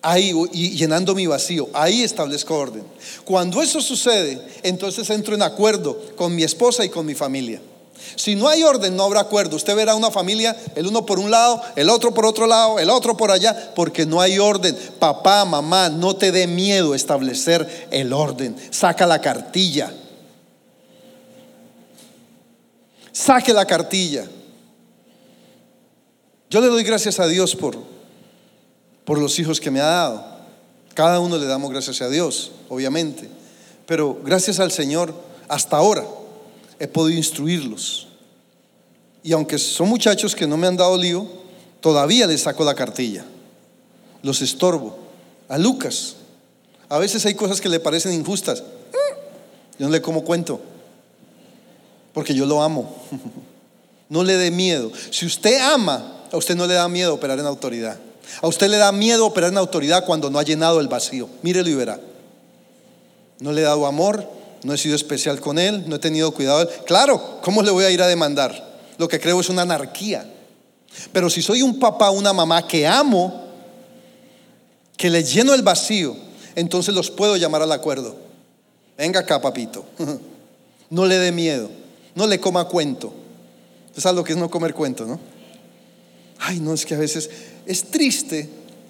[0.01, 2.83] Ahí, y llenando mi vacío, ahí establezco orden.
[3.23, 7.61] Cuando eso sucede, entonces entro en acuerdo con mi esposa y con mi familia.
[8.15, 9.55] Si no hay orden, no habrá acuerdo.
[9.55, 12.89] Usted verá una familia, el uno por un lado, el otro por otro lado, el
[12.89, 14.77] otro por allá, porque no hay orden.
[14.99, 18.55] Papá, mamá, no te dé miedo establecer el orden.
[18.71, 19.93] Saca la cartilla.
[23.11, 24.25] Saque la cartilla.
[26.49, 27.77] Yo le doy gracias a Dios por,
[29.05, 30.37] por los hijos que me ha dado.
[30.93, 33.29] Cada uno le damos gracias a Dios, obviamente.
[33.85, 35.13] Pero gracias al Señor,
[35.47, 36.05] hasta ahora
[36.79, 38.07] he podido instruirlos.
[39.23, 41.27] Y aunque son muchachos que no me han dado lío,
[41.81, 43.25] todavía les saco la cartilla.
[44.21, 44.97] Los estorbo.
[45.49, 46.15] A Lucas,
[46.89, 48.63] a veces hay cosas que le parecen injustas.
[49.79, 50.59] Yo no le como cuento,
[52.13, 52.95] porque yo lo amo.
[54.09, 54.89] No le dé miedo.
[55.11, 57.97] Si usted ama, a usted no le da miedo operar en autoridad.
[58.41, 61.27] A usted le da miedo operar en autoridad cuando no ha llenado el vacío.
[61.41, 61.99] Mírelo y verá.
[63.41, 64.25] No le he dado amor,
[64.63, 66.67] no he sido especial con él, no he tenido cuidado.
[66.85, 68.77] Claro, ¿cómo le voy a ir a demandar?
[68.97, 70.29] Lo que creo es una anarquía.
[71.11, 73.45] Pero si soy un papá, una mamá que amo,
[74.95, 76.15] que le lleno el vacío,
[76.55, 78.15] entonces los puedo llamar al acuerdo.
[78.97, 79.85] Venga acá, papito.
[80.89, 81.69] No le dé miedo,
[82.15, 83.13] no le coma cuento.
[83.93, 85.19] Es algo que es no comer cuento, ¿no?
[86.39, 87.29] Ay, no, es que a veces
[87.65, 88.47] es triste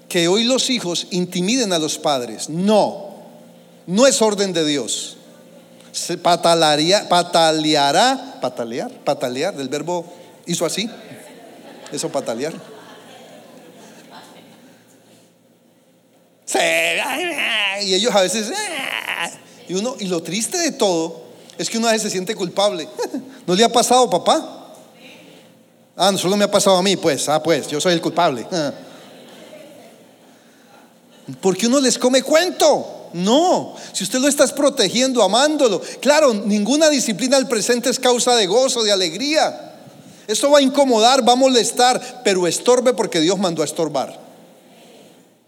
[0.07, 2.49] que hoy los hijos intimiden a los padres.
[2.49, 3.15] No,
[3.87, 5.16] no es orden de Dios
[5.91, 10.05] se patalaría, pataleará, patalear, patalear, del verbo
[10.45, 10.89] hizo así,
[11.91, 12.53] eso patalear.
[17.83, 18.51] Y ellos a veces,
[19.67, 21.27] y uno, y lo triste de todo
[21.57, 22.87] es que uno a veces se siente culpable.
[23.47, 24.73] ¿No le ha pasado, papá?
[25.95, 28.45] Ah, no solo me ha pasado a mí, pues, ah, pues, yo soy el culpable.
[31.41, 32.96] Porque uno les come cuento.
[33.17, 35.81] No, si usted lo está protegiendo, amándolo.
[35.99, 39.73] Claro, ninguna disciplina del presente es causa de gozo, de alegría.
[40.27, 44.19] Esto va a incomodar, va a molestar, pero estorbe porque Dios mandó a estorbar.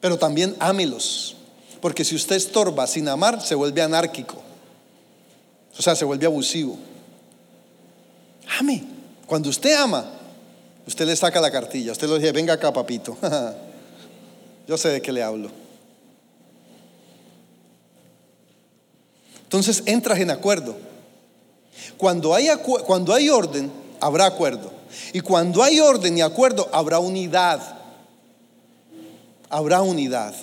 [0.02, 1.36] Pero también ámelos,
[1.80, 4.42] porque si usted estorba sin amar, se vuelve anárquico.
[5.78, 6.76] O sea, se vuelve abusivo.
[8.60, 8.84] Ame.
[9.28, 10.10] Cuando usted ama,
[10.88, 11.92] usted le saca la cartilla.
[11.92, 13.16] Usted le dice, venga acá, papito.
[14.68, 15.59] Yo sé de qué le hablo.
[19.50, 20.76] Entonces entras en acuerdo.
[21.98, 22.50] Cuando hay,
[22.86, 24.72] cuando orden, habrá acuerdo.
[25.12, 27.60] Y cuando hay orden y acuerdo, habrá unidad.
[29.50, 30.36] Habrá unidad.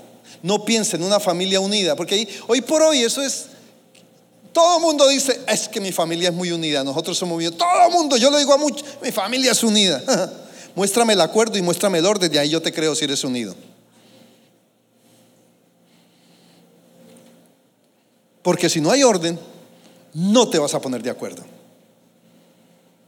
[0.42, 3.46] No piensen en una familia unida, porque hoy por hoy eso es...
[4.52, 7.57] Todo el mundo dice, es que mi familia es muy unida, nosotros somos unidos.
[7.57, 10.02] Todo el mundo, yo le digo a muchos, mi familia es unida.
[10.74, 13.54] muéstrame el acuerdo y muéstrame el orden, y ahí yo te creo si eres unido.
[18.47, 19.40] Porque si no hay orden,
[20.14, 21.42] no te vas a poner de acuerdo.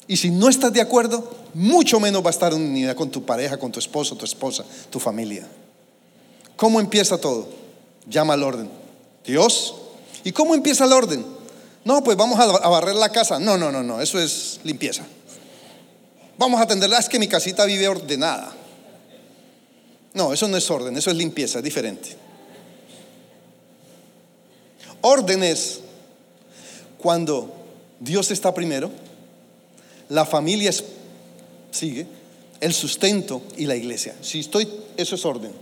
[0.09, 3.24] Y si no estás de acuerdo, mucho menos va a estar en unidad con tu
[3.24, 5.47] pareja, con tu esposo, tu esposa, tu familia.
[6.57, 7.49] ¿Cómo empieza todo?
[8.09, 8.68] Llama al orden.
[9.24, 9.76] Dios.
[10.24, 11.24] ¿Y cómo empieza el orden?
[11.84, 13.39] No, pues vamos a barrer la casa.
[13.39, 15.05] No, no, no, no, eso es limpieza.
[16.36, 18.57] Vamos a atenderla, es que mi casita vive ordenada.
[20.14, 22.28] No, eso no es orden, eso es limpieza, es diferente.
[25.01, 25.80] Órdenes
[26.99, 27.53] cuando
[28.01, 28.90] Dios está primero,
[30.09, 30.72] la familia
[31.70, 32.07] sigue,
[32.61, 34.14] el sustento y la iglesia.
[34.20, 35.53] Si estoy, eso es orden.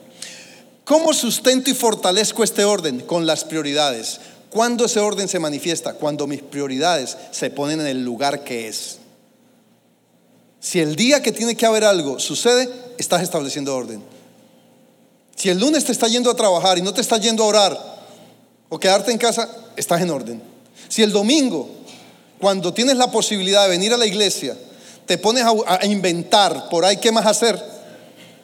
[0.84, 3.00] ¿Cómo sustento y fortalezco este orden?
[3.00, 4.20] Con las prioridades.
[4.50, 5.94] ¿Cuándo ese orden se manifiesta?
[5.94, 8.98] Cuando mis prioridades se ponen en el lugar que es.
[10.60, 12.68] Si el día que tiene que haber algo sucede,
[12.98, 14.02] estás estableciendo orden.
[15.34, 17.95] Si el lunes te está yendo a trabajar y no te está yendo a orar,
[18.68, 20.42] o quedarte en casa, estás en orden.
[20.88, 21.68] Si el domingo,
[22.40, 24.56] cuando tienes la posibilidad de venir a la iglesia,
[25.06, 27.62] te pones a, inventar por ahí qué más hacer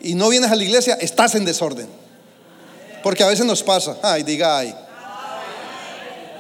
[0.01, 1.89] y no vienes a la iglesia, estás en desorden.
[3.03, 4.75] Porque a veces nos pasa, ay, diga ay.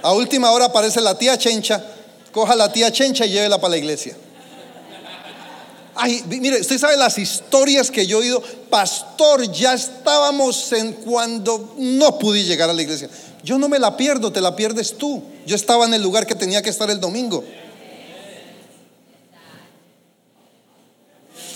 [0.02, 1.84] A última hora aparece la tía Chencha,
[2.32, 4.16] coja la tía Chencha y llévela para la iglesia.
[5.94, 8.42] Ay, mire, usted sabe las historias que yo he oído.
[8.70, 13.10] Pastor, ya estábamos en cuando no pude llegar a la iglesia.
[13.42, 15.22] Yo no me la pierdo, te la pierdes tú.
[15.46, 17.44] Yo estaba en el lugar que tenía que estar el domingo.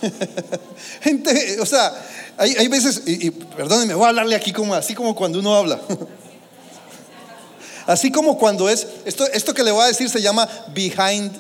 [1.01, 1.93] Gente, o sea,
[2.37, 5.81] hay, veces, y, y perdónenme, voy a hablarle aquí como así como cuando uno habla.
[7.87, 11.33] así como cuando es, esto, esto que le voy a decir se llama behind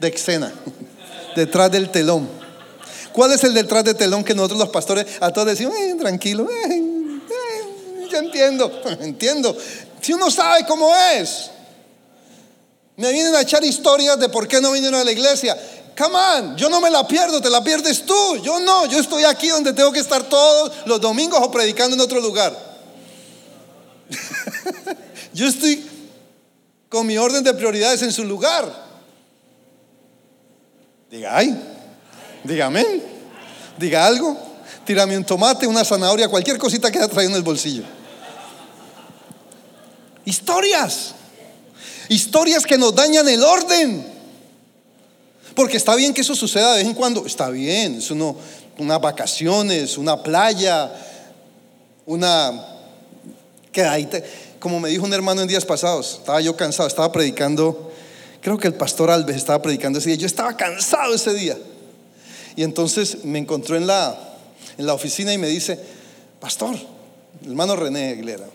[0.00, 0.52] the escena,
[1.36, 2.28] detrás del telón.
[3.12, 6.46] ¿Cuál es el detrás del telón que nosotros los pastores a todos decimos, eh, tranquilo,
[8.18, 9.56] entiendo, entiendo.
[10.00, 11.50] Si uno sabe cómo es,
[12.96, 15.56] me vienen a echar historias de por qué no vinieron a la iglesia.
[15.96, 18.36] Come on, yo no me la pierdo, te la pierdes tú.
[18.42, 22.00] Yo no, yo estoy aquí donde tengo que estar todos los domingos o predicando en
[22.00, 22.54] otro lugar.
[25.32, 25.84] yo estoy
[26.88, 28.86] con mi orden de prioridades en su lugar.
[31.10, 31.56] Diga, ay,
[32.44, 32.84] dígame,
[33.78, 34.36] diga algo,
[34.84, 37.84] tírame un tomate, una zanahoria, cualquier cosita que haya traído en el bolsillo.
[40.26, 41.14] Historias,
[42.08, 44.04] historias que nos dañan el orden.
[45.54, 48.36] Porque está bien que eso suceda de vez en cuando, está bien, es uno,
[48.76, 50.92] unas vacaciones, una playa,
[52.04, 52.66] una
[53.70, 54.20] quedadita.
[54.58, 57.92] Como me dijo un hermano en días pasados, estaba yo cansado, estaba predicando,
[58.40, 61.56] creo que el pastor Alves estaba predicando ese día, yo estaba cansado ese día.
[62.56, 64.18] Y entonces me encontró en la,
[64.76, 65.78] en la oficina y me dice,
[66.40, 66.76] pastor,
[67.44, 68.46] hermano René Aguilera,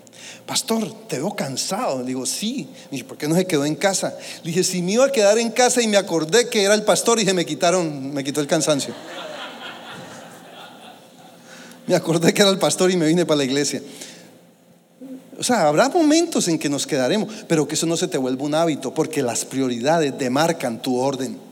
[0.45, 1.99] pastor, te veo cansado.
[1.99, 2.67] Le digo, sí.
[2.91, 4.15] Me ¿por qué no se quedó en casa?
[4.43, 6.83] Le dije, si me iba a quedar en casa y me acordé que era el
[6.83, 8.93] pastor y se me quitaron, me quitó el cansancio.
[11.87, 13.81] Me acordé que era el pastor y me vine para la iglesia.
[15.37, 18.43] O sea, habrá momentos en que nos quedaremos, pero que eso no se te vuelva
[18.43, 21.50] un hábito, porque las prioridades demarcan tu orden.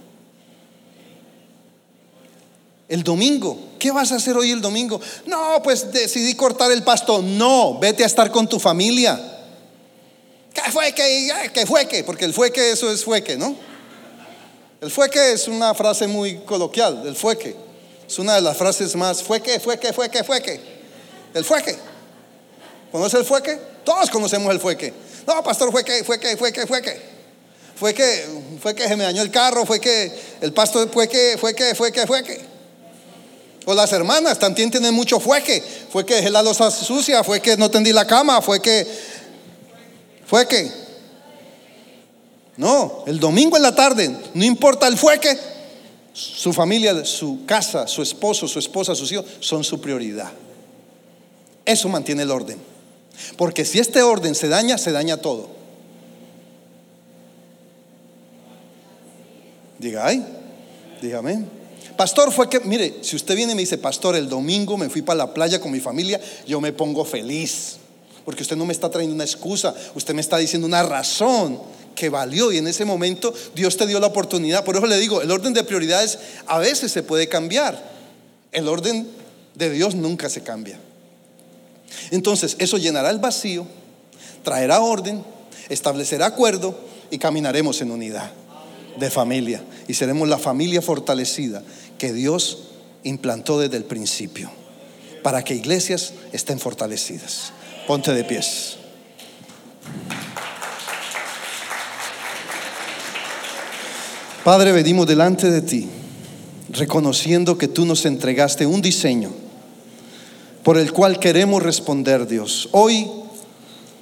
[2.90, 5.00] El domingo, ¿qué vas a hacer hoy el domingo?
[5.28, 7.22] No, pues decidí cortar el pasto.
[7.22, 9.38] No, vete a estar con tu familia.
[10.52, 11.32] ¿Qué fue que?
[11.54, 12.04] ¿Qué fue que?
[12.04, 13.56] Porque el fue que eso es fue que, ¿no?
[14.82, 17.56] El fue que es una frase muy coloquial, el fue que.
[18.08, 20.60] Es una de las frases más fue que, fue que, fue que, fue que.
[21.36, 21.76] El fue que.
[22.92, 23.56] ¿Conoce el fue que?
[23.84, 24.92] Todos conocemos el fue que.
[25.28, 27.20] No, pastor, fue que, fue que, fue que, fue que.
[27.76, 28.26] Fue que,
[28.60, 30.12] fue que se me dañó el carro, fue que
[30.42, 32.49] el pasto fue que, fue que, fue que, fue que.
[33.76, 37.57] Las hermanas también tienen mucho fue que, fue que dejé la losa sucia, fue que
[37.57, 38.88] no tendí la cama, fue que,
[40.26, 40.72] fue que.
[42.57, 45.38] No, el domingo en la tarde, no importa el fue que,
[46.13, 50.32] su familia, su casa, su esposo, su esposa, sus hijos son su prioridad.
[51.65, 52.59] Eso mantiene el orden.
[53.38, 55.49] Porque si este orden se daña, se daña todo.
[59.78, 60.26] Diga, ay,
[61.01, 61.59] dígame.
[62.00, 65.02] Pastor, fue que, mire, si usted viene y me dice, pastor, el domingo me fui
[65.02, 67.76] para la playa con mi familia, yo me pongo feliz.
[68.24, 71.60] Porque usted no me está trayendo una excusa, usted me está diciendo una razón
[71.95, 74.64] que valió y en ese momento Dios te dio la oportunidad.
[74.64, 77.91] Por eso le digo, el orden de prioridades a veces se puede cambiar.
[78.54, 79.06] El orden
[79.56, 80.80] de Dios nunca se cambia.
[82.12, 83.68] Entonces, eso llenará el vacío,
[84.45, 85.22] traerá orden,
[85.68, 86.80] establecerá acuerdo
[87.12, 88.32] y caminaremos en unidad
[88.97, 91.64] de familia y seremos la familia fortalecida
[92.00, 92.70] que Dios
[93.04, 94.50] implantó desde el principio
[95.22, 97.54] para que iglesias estén fortalecidas.
[97.86, 98.78] Ponte de pies.
[104.43, 105.88] Padre, venimos delante de ti,
[106.72, 109.32] reconociendo que tú nos entregaste un diseño
[110.64, 112.70] por el cual queremos responder, Dios.
[112.72, 113.08] Hoy,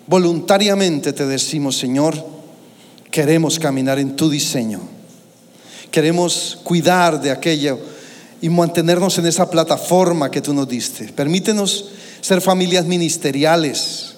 [0.06, 2.16] voluntariamente te decimos, Señor,
[3.12, 4.97] queremos caminar en tu diseño.
[5.92, 7.80] Queremos cuidar de aquello
[8.42, 11.06] y mantenernos en esa plataforma que tú nos diste.
[11.06, 11.90] Permítenos
[12.22, 14.14] ser familias ministeriales,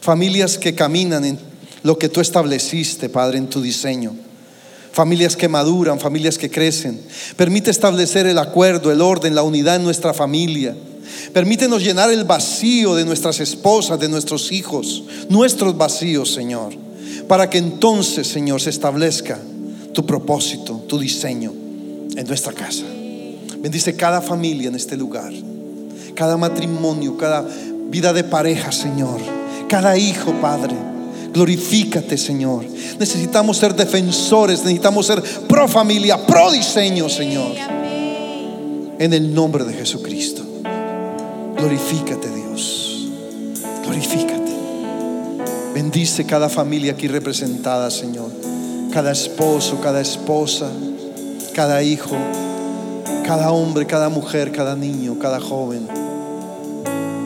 [0.00, 1.38] familias que caminan en
[1.82, 4.14] lo que tú estableciste, Padre, en tu diseño.
[4.92, 7.00] Familias que maduran, familias que crecen.
[7.36, 10.76] Permite establecer el acuerdo, el orden, la unidad en nuestra familia.
[11.32, 16.84] Permítenos llenar el vacío de nuestras esposas, de nuestros hijos, nuestros vacíos, Señor
[17.28, 19.38] para que entonces, Señor, se establezca
[19.94, 21.52] tu propósito, tu diseño
[22.14, 22.84] en nuestra casa.
[23.58, 25.32] Bendice cada familia en este lugar,
[26.14, 27.46] cada matrimonio, cada
[27.88, 29.20] vida de pareja, Señor,
[29.68, 30.74] cada hijo, Padre.
[31.32, 32.64] Glorifícate, Señor.
[32.98, 37.52] Necesitamos ser defensores, necesitamos ser pro familia, pro diseño, Señor.
[38.98, 40.42] En el nombre de Jesucristo.
[41.56, 43.08] Glorifícate, Dios.
[43.84, 44.52] Glorifícate.
[45.74, 48.53] Bendice cada familia aquí representada, Señor.
[48.94, 50.70] Cada esposo, cada esposa,
[51.52, 52.14] cada hijo,
[53.26, 55.88] cada hombre, cada mujer, cada niño, cada joven.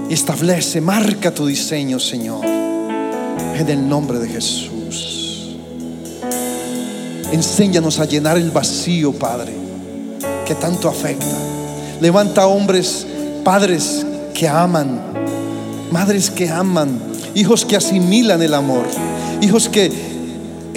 [0.08, 2.42] Y establece, marca tu diseño, Señor.
[2.46, 5.58] En el nombre de Jesús.
[7.32, 9.52] Enséñanos a llenar el vacío, Padre,
[10.46, 11.36] que tanto afecta.
[12.00, 13.06] Levanta hombres,
[13.44, 14.98] padres que aman,
[15.92, 16.98] madres que aman,
[17.34, 18.86] hijos que asimilan el amor,
[19.42, 20.07] hijos que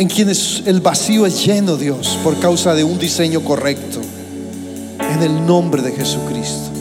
[0.02, 4.02] en quienes el vacío es lleno, Dios, por causa de un diseño correcto.
[5.00, 6.72] En el nombre de Jesucristo.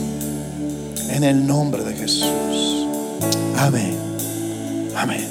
[1.07, 2.87] En el nombre de Jesús.
[3.57, 3.95] Amén.
[4.95, 5.27] Amén.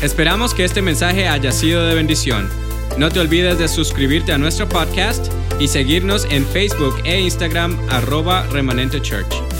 [0.00, 2.48] Esperamos que este mensaje haya sido de bendición.
[2.96, 5.30] No te olvides de suscribirte a nuestro podcast
[5.60, 9.51] y seguirnos en Facebook e Instagram arroba remanente church.